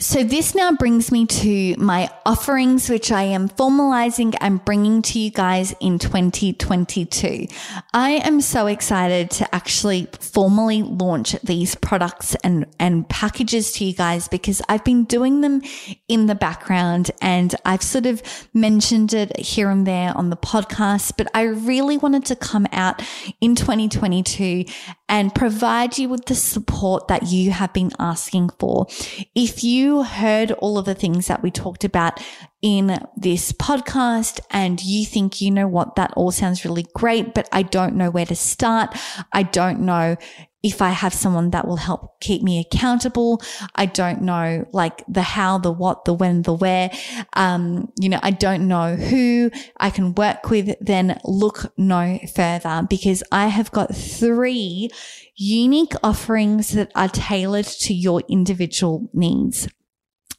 So 0.00 0.24
this 0.24 0.54
now 0.54 0.72
brings 0.72 1.12
me 1.12 1.26
to 1.26 1.76
my 1.76 2.08
offerings, 2.24 2.88
which 2.88 3.12
I 3.12 3.24
am 3.24 3.50
formalizing 3.50 4.34
and 4.40 4.64
bringing 4.64 5.02
to 5.02 5.18
you 5.18 5.30
guys 5.30 5.74
in 5.78 5.98
2022. 5.98 7.46
I 7.92 8.12
am 8.12 8.40
so 8.40 8.66
excited 8.66 9.30
to 9.32 9.54
actually 9.54 10.08
formally 10.18 10.82
launch 10.82 11.38
these 11.42 11.74
products 11.74 12.34
and, 12.36 12.64
and 12.78 13.06
packages 13.10 13.72
to 13.72 13.84
you 13.84 13.92
guys 13.92 14.26
because 14.26 14.62
I've 14.70 14.84
been 14.84 15.04
doing 15.04 15.42
them 15.42 15.60
in 16.08 16.24
the 16.28 16.34
background 16.34 17.10
and 17.20 17.54
I've 17.66 17.82
sort 17.82 18.06
of 18.06 18.22
mentioned 18.54 19.12
it 19.12 19.38
here 19.38 19.68
and 19.68 19.86
there 19.86 20.16
on 20.16 20.30
the 20.30 20.36
podcast, 20.36 21.12
but 21.18 21.28
I 21.34 21.42
really 21.42 21.98
wanted 21.98 22.24
to 22.26 22.36
come 22.36 22.66
out 22.72 23.02
in 23.42 23.54
2022 23.54 24.64
and 25.10 25.34
provide 25.34 25.98
you 25.98 26.08
with 26.08 26.24
the 26.24 26.34
support 26.34 27.08
that 27.08 27.24
you 27.24 27.50
have 27.50 27.74
been 27.74 27.90
asking 27.98 28.48
for. 28.58 28.86
If 29.34 29.62
you 29.62 29.89
heard 29.98 30.52
all 30.52 30.78
of 30.78 30.84
the 30.84 30.94
things 30.94 31.26
that 31.26 31.42
we 31.42 31.50
talked 31.50 31.84
about 31.84 32.20
in 32.62 32.98
this 33.16 33.52
podcast 33.52 34.40
and 34.50 34.82
you 34.82 35.04
think, 35.04 35.40
you 35.40 35.50
know 35.50 35.66
what, 35.66 35.96
that 35.96 36.12
all 36.16 36.30
sounds 36.30 36.64
really 36.64 36.86
great, 36.94 37.34
but 37.34 37.48
I 37.52 37.62
don't 37.62 37.96
know 37.96 38.10
where 38.10 38.26
to 38.26 38.36
start. 38.36 38.96
I 39.32 39.42
don't 39.42 39.80
know 39.80 40.16
if 40.62 40.82
I 40.82 40.90
have 40.90 41.14
someone 41.14 41.50
that 41.50 41.66
will 41.66 41.76
help 41.76 42.20
keep 42.20 42.42
me 42.42 42.60
accountable. 42.60 43.42
I 43.74 43.86
don't 43.86 44.22
know 44.22 44.66
like 44.72 45.02
the 45.08 45.22
how, 45.22 45.58
the 45.58 45.72
what, 45.72 46.04
the 46.04 46.12
when, 46.12 46.42
the 46.42 46.52
where. 46.52 46.90
Um, 47.32 47.90
you 47.98 48.08
know, 48.08 48.20
I 48.22 48.30
don't 48.30 48.68
know 48.68 48.94
who 48.94 49.50
I 49.78 49.90
can 49.90 50.14
work 50.14 50.50
with, 50.50 50.76
then 50.80 51.18
look 51.24 51.72
no 51.78 52.18
further 52.34 52.86
because 52.88 53.22
I 53.32 53.48
have 53.48 53.70
got 53.72 53.94
three 53.94 54.90
unique 55.36 55.94
offerings 56.02 56.72
that 56.72 56.92
are 56.94 57.08
tailored 57.08 57.64
to 57.64 57.94
your 57.94 58.22
individual 58.28 59.08
needs. 59.14 59.66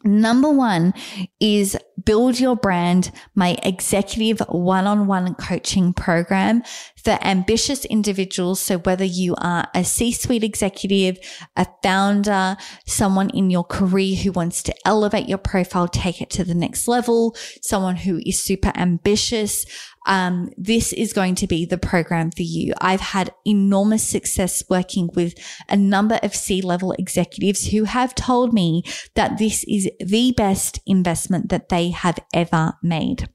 Number 0.03 0.49
one 0.49 0.93
is 1.39 1.77
build 2.03 2.39
your 2.39 2.55
brand, 2.55 3.11
my 3.35 3.57
executive 3.63 4.39
one 4.49 4.87
on 4.87 5.07
one 5.07 5.35
coaching 5.35 5.93
program 5.93 6.63
for 7.01 7.17
ambitious 7.21 7.85
individuals. 7.85 8.59
So 8.59 8.77
whether 8.77 9.03
you 9.03 9.35
are 9.37 9.67
a 9.73 9.83
C 9.83 10.11
suite 10.11 10.43
executive, 10.43 11.17
a 11.55 11.67
founder, 11.83 12.57
someone 12.85 13.29
in 13.31 13.49
your 13.49 13.63
career 13.63 14.15
who 14.15 14.31
wants 14.31 14.63
to 14.63 14.75
elevate 14.85 15.27
your 15.27 15.37
profile, 15.37 15.87
take 15.87 16.21
it 16.21 16.29
to 16.31 16.43
the 16.43 16.55
next 16.55 16.87
level, 16.87 17.35
someone 17.61 17.97
who 17.97 18.21
is 18.25 18.41
super 18.41 18.71
ambitious, 18.75 19.65
um, 20.07 20.49
this 20.57 20.93
is 20.93 21.13
going 21.13 21.35
to 21.35 21.47
be 21.47 21.65
the 21.65 21.77
program 21.77 22.31
for 22.31 22.43
you. 22.43 22.73
I've 22.81 23.01
had 23.01 23.31
enormous 23.45 24.07
success 24.07 24.63
working 24.69 25.09
with 25.13 25.35
a 25.69 25.77
number 25.77 26.19
of 26.23 26.35
C 26.35 26.61
level 26.61 26.93
executives 26.93 27.67
who 27.67 27.83
have 27.83 28.15
told 28.15 28.53
me 28.53 28.83
that 29.15 29.37
this 29.37 29.63
is 29.67 29.89
the 29.99 30.33
best 30.35 30.79
investment 30.85 31.49
that 31.49 31.69
they 31.69 31.89
have 31.89 32.19
ever 32.33 32.73
made. 32.81 33.29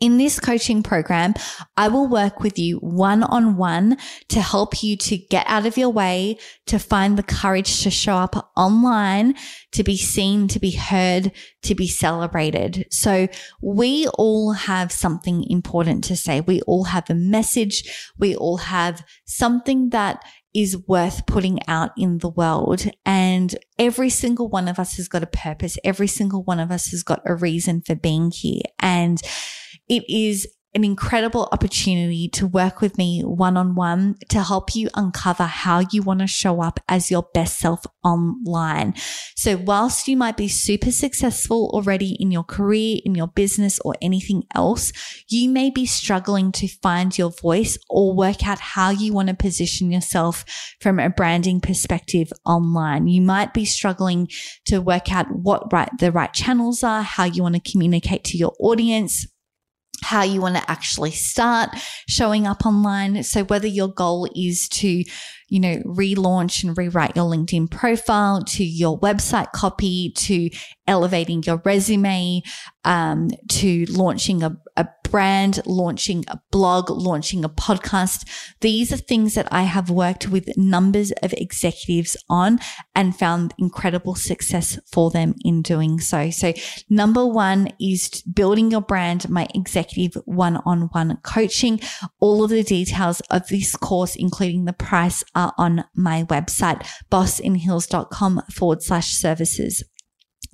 In 0.00 0.18
this 0.18 0.38
coaching 0.38 0.82
program, 0.82 1.34
I 1.76 1.88
will 1.88 2.06
work 2.06 2.40
with 2.40 2.58
you 2.58 2.76
one 2.78 3.22
on 3.22 3.56
one 3.56 3.96
to 4.28 4.40
help 4.42 4.82
you 4.82 4.96
to 4.98 5.16
get 5.16 5.46
out 5.48 5.64
of 5.64 5.78
your 5.78 5.88
way, 5.88 6.38
to 6.66 6.78
find 6.78 7.16
the 7.16 7.22
courage 7.22 7.82
to 7.82 7.90
show 7.90 8.16
up 8.16 8.50
online, 8.56 9.34
to 9.72 9.82
be 9.82 9.96
seen, 9.96 10.48
to 10.48 10.58
be 10.58 10.72
heard, 10.72 11.32
to 11.62 11.74
be 11.74 11.88
celebrated. 11.88 12.86
So 12.90 13.28
we 13.62 14.06
all 14.18 14.52
have 14.52 14.92
something 14.92 15.44
important 15.48 16.04
to 16.04 16.16
say. 16.16 16.40
We 16.42 16.60
all 16.62 16.84
have 16.84 17.08
a 17.08 17.14
message. 17.14 18.12
We 18.18 18.36
all 18.36 18.58
have 18.58 19.02
something 19.24 19.90
that 19.90 20.22
is 20.54 20.76
worth 20.88 21.26
putting 21.26 21.60
out 21.68 21.90
in 21.96 22.18
the 22.18 22.30
world. 22.30 22.86
And 23.04 23.54
every 23.78 24.10
single 24.10 24.48
one 24.48 24.68
of 24.68 24.78
us 24.78 24.96
has 24.96 25.06
got 25.06 25.22
a 25.22 25.26
purpose. 25.26 25.76
Every 25.84 26.06
single 26.06 26.42
one 26.42 26.60
of 26.60 26.70
us 26.70 26.88
has 26.88 27.02
got 27.02 27.20
a 27.26 27.34
reason 27.34 27.82
for 27.82 27.94
being 27.94 28.30
here. 28.30 28.62
And 28.80 29.20
it 29.88 30.04
is 30.08 30.46
an 30.76 30.84
incredible 30.84 31.48
opportunity 31.52 32.28
to 32.28 32.46
work 32.46 32.82
with 32.82 32.98
me 32.98 33.22
one 33.22 33.56
on 33.56 33.74
one 33.74 34.14
to 34.28 34.42
help 34.42 34.76
you 34.76 34.90
uncover 34.94 35.44
how 35.44 35.82
you 35.90 36.02
want 36.02 36.20
to 36.20 36.26
show 36.26 36.60
up 36.60 36.78
as 36.86 37.10
your 37.10 37.26
best 37.32 37.58
self 37.58 37.86
online. 38.04 38.92
So 39.36 39.56
whilst 39.56 40.06
you 40.06 40.18
might 40.18 40.36
be 40.36 40.48
super 40.48 40.90
successful 40.92 41.70
already 41.72 42.14
in 42.20 42.30
your 42.30 42.44
career, 42.44 42.98
in 43.06 43.14
your 43.14 43.28
business 43.28 43.80
or 43.86 43.94
anything 44.02 44.42
else, 44.54 44.92
you 45.30 45.48
may 45.48 45.70
be 45.70 45.86
struggling 45.86 46.52
to 46.52 46.68
find 46.68 47.16
your 47.16 47.30
voice 47.30 47.78
or 47.88 48.14
work 48.14 48.46
out 48.46 48.60
how 48.60 48.90
you 48.90 49.14
want 49.14 49.30
to 49.30 49.34
position 49.34 49.90
yourself 49.90 50.44
from 50.82 50.98
a 50.98 51.08
branding 51.08 51.58
perspective 51.58 52.30
online. 52.44 53.08
You 53.08 53.22
might 53.22 53.54
be 53.54 53.64
struggling 53.64 54.28
to 54.66 54.82
work 54.82 55.10
out 55.10 55.28
what 55.30 55.72
right, 55.72 55.88
the 55.98 56.12
right 56.12 56.34
channels 56.34 56.82
are, 56.82 57.00
how 57.00 57.24
you 57.24 57.42
want 57.42 57.54
to 57.54 57.72
communicate 57.72 58.24
to 58.24 58.36
your 58.36 58.52
audience 58.60 59.26
how 60.02 60.22
you 60.22 60.40
want 60.40 60.56
to 60.56 60.70
actually 60.70 61.10
start 61.10 61.70
showing 62.08 62.46
up 62.46 62.66
online. 62.66 63.22
So 63.22 63.44
whether 63.44 63.66
your 63.66 63.88
goal 63.88 64.28
is 64.34 64.68
to 64.70 65.04
you 65.48 65.60
know, 65.60 65.76
relaunch 65.84 66.64
and 66.64 66.76
rewrite 66.76 67.16
your 67.16 67.26
LinkedIn 67.26 67.70
profile 67.70 68.42
to 68.44 68.64
your 68.64 68.98
website 69.00 69.52
copy 69.52 70.12
to 70.16 70.50
elevating 70.86 71.42
your 71.44 71.60
resume 71.64 72.42
um, 72.84 73.28
to 73.48 73.84
launching 73.88 74.42
a, 74.42 74.56
a 74.76 74.86
brand, 75.10 75.60
launching 75.66 76.24
a 76.28 76.38
blog, 76.50 76.90
launching 76.90 77.44
a 77.44 77.48
podcast. 77.48 78.28
These 78.60 78.92
are 78.92 78.96
things 78.96 79.34
that 79.34 79.48
I 79.52 79.62
have 79.62 79.90
worked 79.90 80.28
with 80.28 80.56
numbers 80.56 81.12
of 81.22 81.32
executives 81.32 82.16
on 82.28 82.58
and 82.94 83.16
found 83.16 83.54
incredible 83.58 84.14
success 84.14 84.78
for 84.92 85.10
them 85.10 85.34
in 85.44 85.62
doing 85.62 86.00
so. 86.00 86.30
So 86.30 86.52
number 86.88 87.26
one 87.26 87.68
is 87.80 88.22
building 88.22 88.70
your 88.70 88.80
brand, 88.80 89.28
my 89.28 89.46
executive 89.54 90.20
one 90.24 90.56
on 90.64 90.82
one 90.92 91.18
coaching. 91.22 91.80
All 92.20 92.44
of 92.44 92.50
the 92.50 92.62
details 92.62 93.20
of 93.30 93.46
this 93.48 93.76
course, 93.76 94.16
including 94.16 94.64
the 94.64 94.72
price 94.72 95.24
are 95.36 95.52
on 95.56 95.84
my 95.94 96.24
website, 96.24 96.84
bossinheels.com 97.10 98.42
forward 98.50 98.82
slash 98.82 99.12
services. 99.12 99.84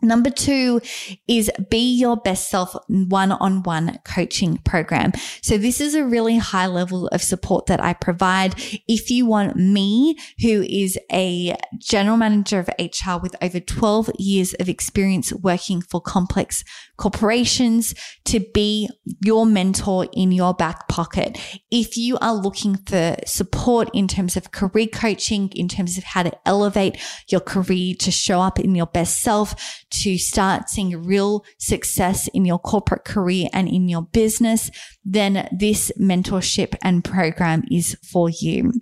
Number 0.03 0.31
two 0.31 0.81
is 1.29 1.49
be 1.71 1.95
your 1.95 2.17
best 2.17 2.51
self 2.51 2.75
one 2.89 3.31
on 3.31 3.63
one 3.63 4.01
coaching 4.05 4.59
program. 4.59 5.13
So 5.43 5.57
this 5.57 5.81
is 5.81 5.95
a 5.95 6.05
really 6.05 6.39
high 6.39 6.67
level 6.67 7.07
of 7.09 7.23
support 7.23 7.67
that 7.67 7.83
I 7.83 7.93
provide. 7.93 8.55
If 8.89 9.11
you 9.11 9.27
want 9.27 9.57
me, 9.57 10.19
who 10.41 10.63
is 10.63 10.99
a 11.13 11.57
general 11.79 12.17
manager 12.17 12.59
of 12.59 12.69
HR 12.81 13.23
with 13.23 13.37
over 13.41 13.61
12 13.61 14.11
years 14.19 14.55
of 14.55 14.69
experience 14.69 15.33
working 15.33 15.81
for 15.81 16.01
complex 16.01 16.65
corporations 16.97 17.95
to 18.25 18.41
be 18.55 18.89
your 19.21 19.47
mentor 19.47 20.07
in 20.13 20.31
your 20.33 20.55
back 20.55 20.89
pocket. 20.89 21.39
If 21.71 21.97
you 21.97 22.19
are 22.19 22.35
looking 22.35 22.77
for 22.77 23.17
support 23.27 23.91
in 23.93 24.09
terms 24.09 24.37
of 24.37 24.53
career 24.53 24.87
coaching, 24.87 25.51
in 25.55 25.69
terms 25.69 25.99
of 25.99 26.05
how 26.05 26.23
to 26.23 26.33
elevate 26.47 26.99
your 27.29 27.41
career 27.41 27.95
to 28.01 28.11
show 28.11 28.41
up 28.41 28.61
in 28.61 28.75
your 28.75 28.87
best 28.87 29.21
self, 29.21 29.85
to 29.91 30.19
start 30.19 30.69
seeing 30.69 31.03
real 31.03 31.45
success 31.59 32.29
in 32.29 32.45
your 32.45 32.59
corporate 32.59 33.05
career 33.05 33.49
and 33.53 33.69
in 33.69 33.89
your 33.89 34.03
business, 34.03 34.71
then 35.05 35.49
this 35.59 35.91
mentorship 36.01 36.75
and 36.83 37.05
program 37.05 37.65
is 37.71 37.97
for 38.03 38.29
you. 38.29 38.73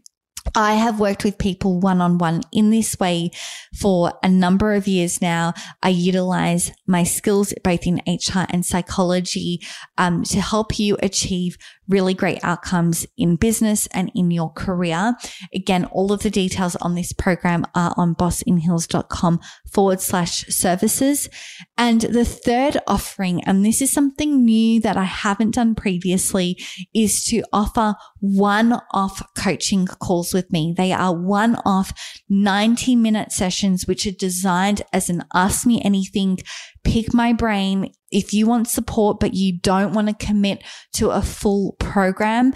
I 0.55 0.75
have 0.75 1.01
worked 1.01 1.25
with 1.25 1.39
people 1.39 1.81
one 1.81 2.01
on 2.01 2.19
one 2.19 2.43
in 2.53 2.71
this 2.71 2.99
way 2.99 3.31
for 3.79 4.13
a 4.23 4.29
number 4.29 4.75
of 4.75 4.89
years 4.89 5.21
now. 5.21 5.55
I 5.83 5.91
utilize 5.91 6.73
my 6.87 7.05
skills 7.05 7.55
both 7.63 7.87
in 7.87 8.01
HR 8.07 8.47
and 8.51 8.65
psychology 8.65 9.61
um, 9.99 10.25
to 10.25 10.41
help 10.41 10.79
you 10.79 10.97
achieve 11.03 11.57
really 11.91 12.15
great 12.15 12.39
outcomes 12.43 13.07
in 13.19 13.37
business 13.37 13.87
and 13.89 14.11
in 14.15 14.31
your 14.31 14.51
career. 14.53 15.15
Again, 15.55 15.85
all 15.87 16.13
of 16.13 16.23
the 16.23 16.31
details 16.31 16.77
on 16.77 16.95
this 16.95 17.13
program 17.13 17.67
are 17.75 17.93
on 17.97 18.15
bossinheels.com 18.15 19.41
forward 19.73 20.01
slash 20.01 20.47
services. 20.47 21.29
And 21.77 22.01
the 22.03 22.25
third 22.25 22.79
offering, 22.87 23.43
and 23.45 23.65
this 23.65 23.83
is 23.83 23.93
something 23.93 24.45
new 24.45 24.81
that 24.81 24.97
I 24.97 25.05
haven't 25.05 25.55
done 25.55 25.75
previously, 25.75 26.57
is 26.95 27.23
to 27.25 27.43
offer 27.53 27.95
one 28.21 28.81
off 28.93 29.23
coaching 29.37 29.87
calls 29.87 30.33
with 30.33 30.51
me. 30.53 30.75
They 30.77 30.93
are 30.93 31.15
one 31.15 31.57
off 31.65 31.93
90 32.29 32.97
minute 32.97 33.33
sessions, 33.33 33.87
which 33.87 34.07
are 34.07 34.13
designed 34.13 34.83
as 34.93 35.11
an 35.11 35.25
ask 35.35 35.67
me 35.67 35.83
anything 35.83 36.39
pick 36.85 37.13
my 37.13 37.33
brain. 37.33 37.93
If 38.11 38.33
you 38.33 38.47
want 38.47 38.69
support, 38.69 39.21
but 39.21 39.35
you 39.35 39.59
don't 39.59 39.93
want 39.93 40.09
to 40.09 40.27
commit 40.27 40.63
to 40.95 41.11
a 41.11 41.23
full 41.23 41.77
program 41.79 42.55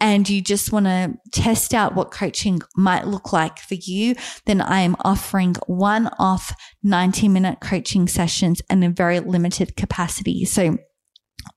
and 0.00 0.28
you 0.28 0.42
just 0.42 0.72
want 0.72 0.86
to 0.86 1.14
test 1.32 1.72
out 1.72 1.94
what 1.94 2.10
coaching 2.10 2.60
might 2.76 3.06
look 3.06 3.32
like 3.32 3.58
for 3.58 3.74
you, 3.74 4.14
then 4.44 4.60
I 4.60 4.80
am 4.80 4.96
offering 5.00 5.54
one 5.66 6.08
off 6.18 6.54
90 6.82 7.28
minute 7.28 7.60
coaching 7.60 8.08
sessions 8.08 8.60
in 8.68 8.82
a 8.82 8.90
very 8.90 9.20
limited 9.20 9.76
capacity. 9.76 10.44
So 10.44 10.76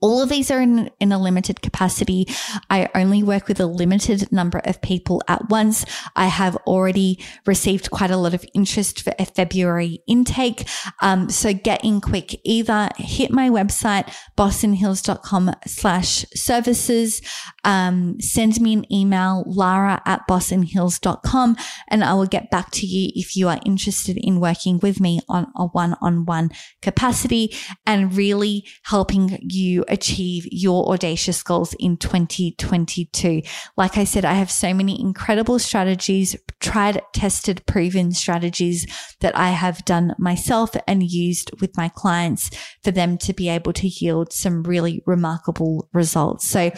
all 0.01 0.21
of 0.21 0.29
these 0.29 0.51
are 0.51 0.61
in, 0.61 0.89
in 0.99 1.11
a 1.11 1.21
limited 1.21 1.61
capacity. 1.61 2.27
I 2.69 2.89
only 2.95 3.23
work 3.23 3.47
with 3.47 3.59
a 3.59 3.65
limited 3.65 4.31
number 4.31 4.59
of 4.59 4.81
people 4.81 5.21
at 5.27 5.49
once. 5.49 5.85
I 6.15 6.27
have 6.27 6.55
already 6.67 7.19
received 7.45 7.91
quite 7.91 8.11
a 8.11 8.17
lot 8.17 8.33
of 8.33 8.45
interest 8.53 9.01
for 9.01 9.13
a 9.19 9.25
February 9.25 9.99
intake. 10.07 10.67
Um, 11.01 11.29
so 11.29 11.53
get 11.53 11.83
in 11.83 12.01
quick. 12.01 12.39
Either 12.43 12.89
hit 12.97 13.31
my 13.31 13.49
website, 13.49 14.13
bossinheels.com 14.37 15.53
slash 15.65 16.25
services, 16.33 17.21
um, 17.63 18.19
send 18.19 18.59
me 18.61 18.73
an 18.73 18.91
email, 18.93 19.43
lara 19.47 20.01
at 20.05 20.27
bossinheels.com, 20.27 21.57
and 21.89 22.03
I 22.03 22.13
will 22.13 22.25
get 22.25 22.51
back 22.51 22.71
to 22.71 22.85
you 22.85 23.11
if 23.15 23.35
you 23.35 23.47
are 23.47 23.59
interested 23.65 24.17
in 24.17 24.39
working 24.39 24.79
with 24.79 24.99
me 24.99 25.19
on 25.27 25.47
a 25.55 25.65
one-on-one 25.65 26.51
capacity 26.81 27.53
and 27.85 28.15
really 28.15 28.65
helping 28.83 29.37
you 29.41 29.76
achieve 29.87 30.47
your 30.51 30.91
audacious 30.91 31.43
goals 31.43 31.75
in 31.79 31.97
2022. 31.97 33.41
Like 33.75 33.97
I 33.97 34.03
said, 34.03 34.25
I 34.25 34.33
have 34.33 34.51
so 34.51 34.73
many 34.73 34.99
incredible 34.99 35.59
strategies, 35.59 36.35
tried, 36.59 37.01
tested, 37.13 37.65
proven 37.65 38.11
strategies 38.11 38.85
that 39.21 39.35
I 39.37 39.49
have 39.49 39.85
done 39.85 40.15
myself 40.17 40.75
and 40.87 41.03
used 41.03 41.51
with 41.59 41.75
my 41.77 41.89
clients 41.89 42.49
for 42.83 42.91
them 42.91 43.17
to 43.19 43.33
be 43.33 43.49
able 43.49 43.73
to 43.73 43.87
yield 43.87 44.33
some 44.33 44.63
really 44.63 45.03
remarkable 45.05 45.89
results. 45.93 46.47
So 46.47 46.71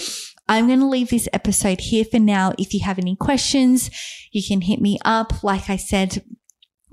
I'm 0.47 0.67
going 0.67 0.79
to 0.79 0.87
leave 0.87 1.09
this 1.09 1.29
episode 1.31 1.79
here 1.79 2.05
for 2.05 2.19
now. 2.19 2.53
If 2.57 2.73
you 2.73 2.79
have 2.83 2.97
any 2.97 3.15
questions, 3.15 3.91
you 4.31 4.41
can 4.45 4.61
hit 4.61 4.81
me 4.81 4.97
up. 5.05 5.43
Like 5.43 5.69
I 5.69 5.75
said, 5.75 6.23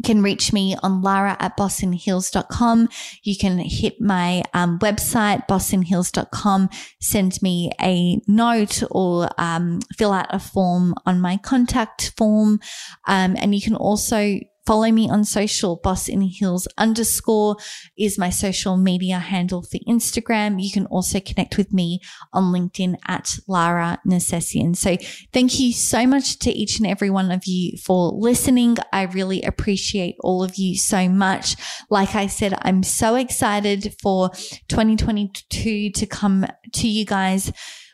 can 0.07 0.23
reach 0.23 0.53
me 0.53 0.77
on 0.85 1.03
lara 1.03 1.37
at 1.41 1.57
bossinheels.com. 1.57 2.89
You 3.25 3.37
can 3.37 3.59
hit 3.59 4.01
my 4.01 4.45
um, 4.55 4.79
website, 4.79 5.49
bossinheels.com, 5.49 6.71
send 7.01 7.43
me 7.43 7.73
a 7.83 8.21
note 8.29 8.85
or 8.93 9.29
um, 9.37 9.81
fill 9.97 10.13
out 10.13 10.29
a 10.31 10.39
form 10.39 10.95
on 11.05 11.21
my 11.21 11.39
contact 11.39 12.15
form. 12.17 12.61
Um, 13.09 13.37
and 13.37 13.53
you 13.53 13.61
can 13.61 13.75
also 13.75 14.39
Follow 14.67 14.91
me 14.91 15.09
on 15.09 15.25
social. 15.25 15.77
Boss 15.77 16.09
in 16.09 16.23
Heels 16.23 16.67
underscore 16.77 17.57
is 17.97 18.19
my 18.19 18.31
social 18.31 18.77
media 18.77 19.21
handle 19.21 19.63
for 19.63 19.79
Instagram. 19.89 20.61
You 20.61 20.73
can 20.73 20.87
also 20.87 21.21
connect 21.21 21.57
with 21.57 21.73
me 21.73 22.01
on 22.33 22.53
LinkedIn 22.53 22.97
at 23.07 23.39
Lara 23.47 24.01
Nercessian. 24.07 24.77
So 24.77 24.97
thank 25.33 25.61
you 25.61 25.73
so 25.73 26.07
much 26.07 26.41
to 26.41 26.51
each 26.51 26.79
and 26.79 26.87
every 26.87 27.11
one 27.11 27.31
of 27.31 27.47
you 27.47 27.79
for 27.79 28.11
listening. 28.11 28.77
I 28.93 29.05
really 29.05 29.43
appreciate 29.43 30.17
all 30.21 30.43
of 30.43 30.57
you 30.57 30.77
so 30.77 31.09
much. 31.09 31.55
Like 31.89 32.17
I 32.17 32.27
said, 32.27 32.59
I'm 32.63 32.83
so 32.83 33.15
excited 33.15 33.95
for 34.03 34.31
2022 34.69 35.91
to 35.91 36.07
come 36.07 36.45
to 36.73 36.89
you 36.89 37.05
guys 37.05 37.53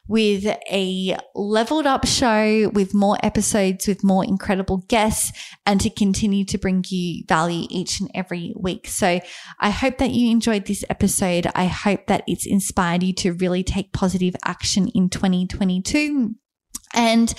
with 0.09 0.45
a 0.71 1.17
leveled 1.35 1.87
up 1.87 2.07
show 2.07 2.69
with 2.71 2.95
more 2.95 3.17
episodes, 3.23 3.87
with 3.87 4.03
more 4.03 4.25
incredible 4.25 4.79
guests, 4.89 5.33
and 5.65 5.81
to 5.81 5.91
continue 5.91 6.45
to 6.45 6.59
bring 6.59 6.85
you 6.89 7.25
value 7.29 7.67
each 7.71 8.01
and 8.01 8.11
every 8.15 8.53
week. 8.57 8.89
So 8.89 9.21
I 9.61 9.71
hope 9.71 9.99
that 9.99 10.11
you 10.11 10.31
enjoyed 10.31 10.67
this 10.67 10.85
episode. 10.91 11.47
I 11.55 11.67
hope 11.67 12.07
that 12.07 12.25
it's 12.27 12.47
inspired 12.47 13.03
you 13.03 13.13
to 13.15 13.33
really 13.35 13.63
take 13.63 13.93
positive 13.93 14.35
action 14.45 14.89
in 14.95 15.09
2022. 15.09 16.35
And 16.95 17.35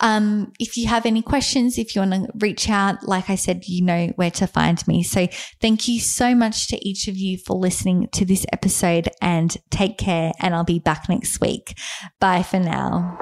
um, 0.00 0.52
if 0.60 0.76
you 0.76 0.86
have 0.88 1.06
any 1.06 1.22
questions, 1.22 1.76
if 1.76 1.94
you 1.94 2.02
want 2.02 2.12
to 2.12 2.28
reach 2.36 2.68
out, 2.68 3.02
like 3.06 3.28
I 3.28 3.34
said, 3.34 3.66
you 3.66 3.84
know 3.84 4.08
where 4.16 4.30
to 4.32 4.46
find 4.46 4.86
me. 4.86 5.02
So 5.02 5.26
thank 5.60 5.88
you 5.88 5.98
so 6.00 6.34
much 6.34 6.68
to 6.68 6.88
each 6.88 7.08
of 7.08 7.16
you 7.16 7.38
for 7.38 7.56
listening 7.56 8.08
to 8.12 8.24
this 8.24 8.46
episode 8.52 9.08
and 9.20 9.56
take 9.70 9.98
care. 9.98 10.32
And 10.40 10.54
I'll 10.54 10.64
be 10.64 10.78
back 10.78 11.08
next 11.08 11.40
week. 11.40 11.76
Bye 12.20 12.42
for 12.42 12.60
now. 12.60 13.16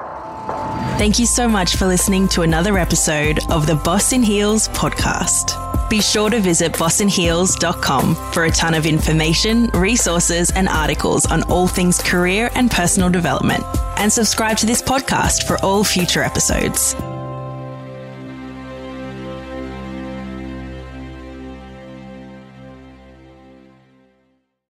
Thank 0.97 1.19
you 1.19 1.25
so 1.25 1.47
much 1.47 1.75
for 1.75 1.85
listening 1.85 2.27
to 2.29 2.43
another 2.43 2.77
episode 2.77 3.39
of 3.49 3.67
the 3.67 3.75
Boss 3.75 4.13
in 4.13 4.23
Heels 4.23 4.67
podcast. 4.69 5.66
Be 5.89 6.01
sure 6.01 6.29
to 6.29 6.39
visit 6.39 6.73
bossinheels.com 6.73 8.15
for 8.33 8.45
a 8.45 8.51
ton 8.51 8.73
of 8.73 8.85
information, 8.85 9.67
resources, 9.67 10.51
and 10.51 10.67
articles 10.67 11.25
on 11.25 11.43
all 11.43 11.67
things 11.67 12.01
career 12.01 12.49
and 12.55 12.69
personal 12.69 13.09
development. 13.09 13.63
And 13.97 14.11
subscribe 14.11 14.57
to 14.57 14.65
this 14.65 14.81
podcast 14.81 15.47
for 15.47 15.57
all 15.63 15.83
future 15.83 16.21
episodes. 16.21 16.95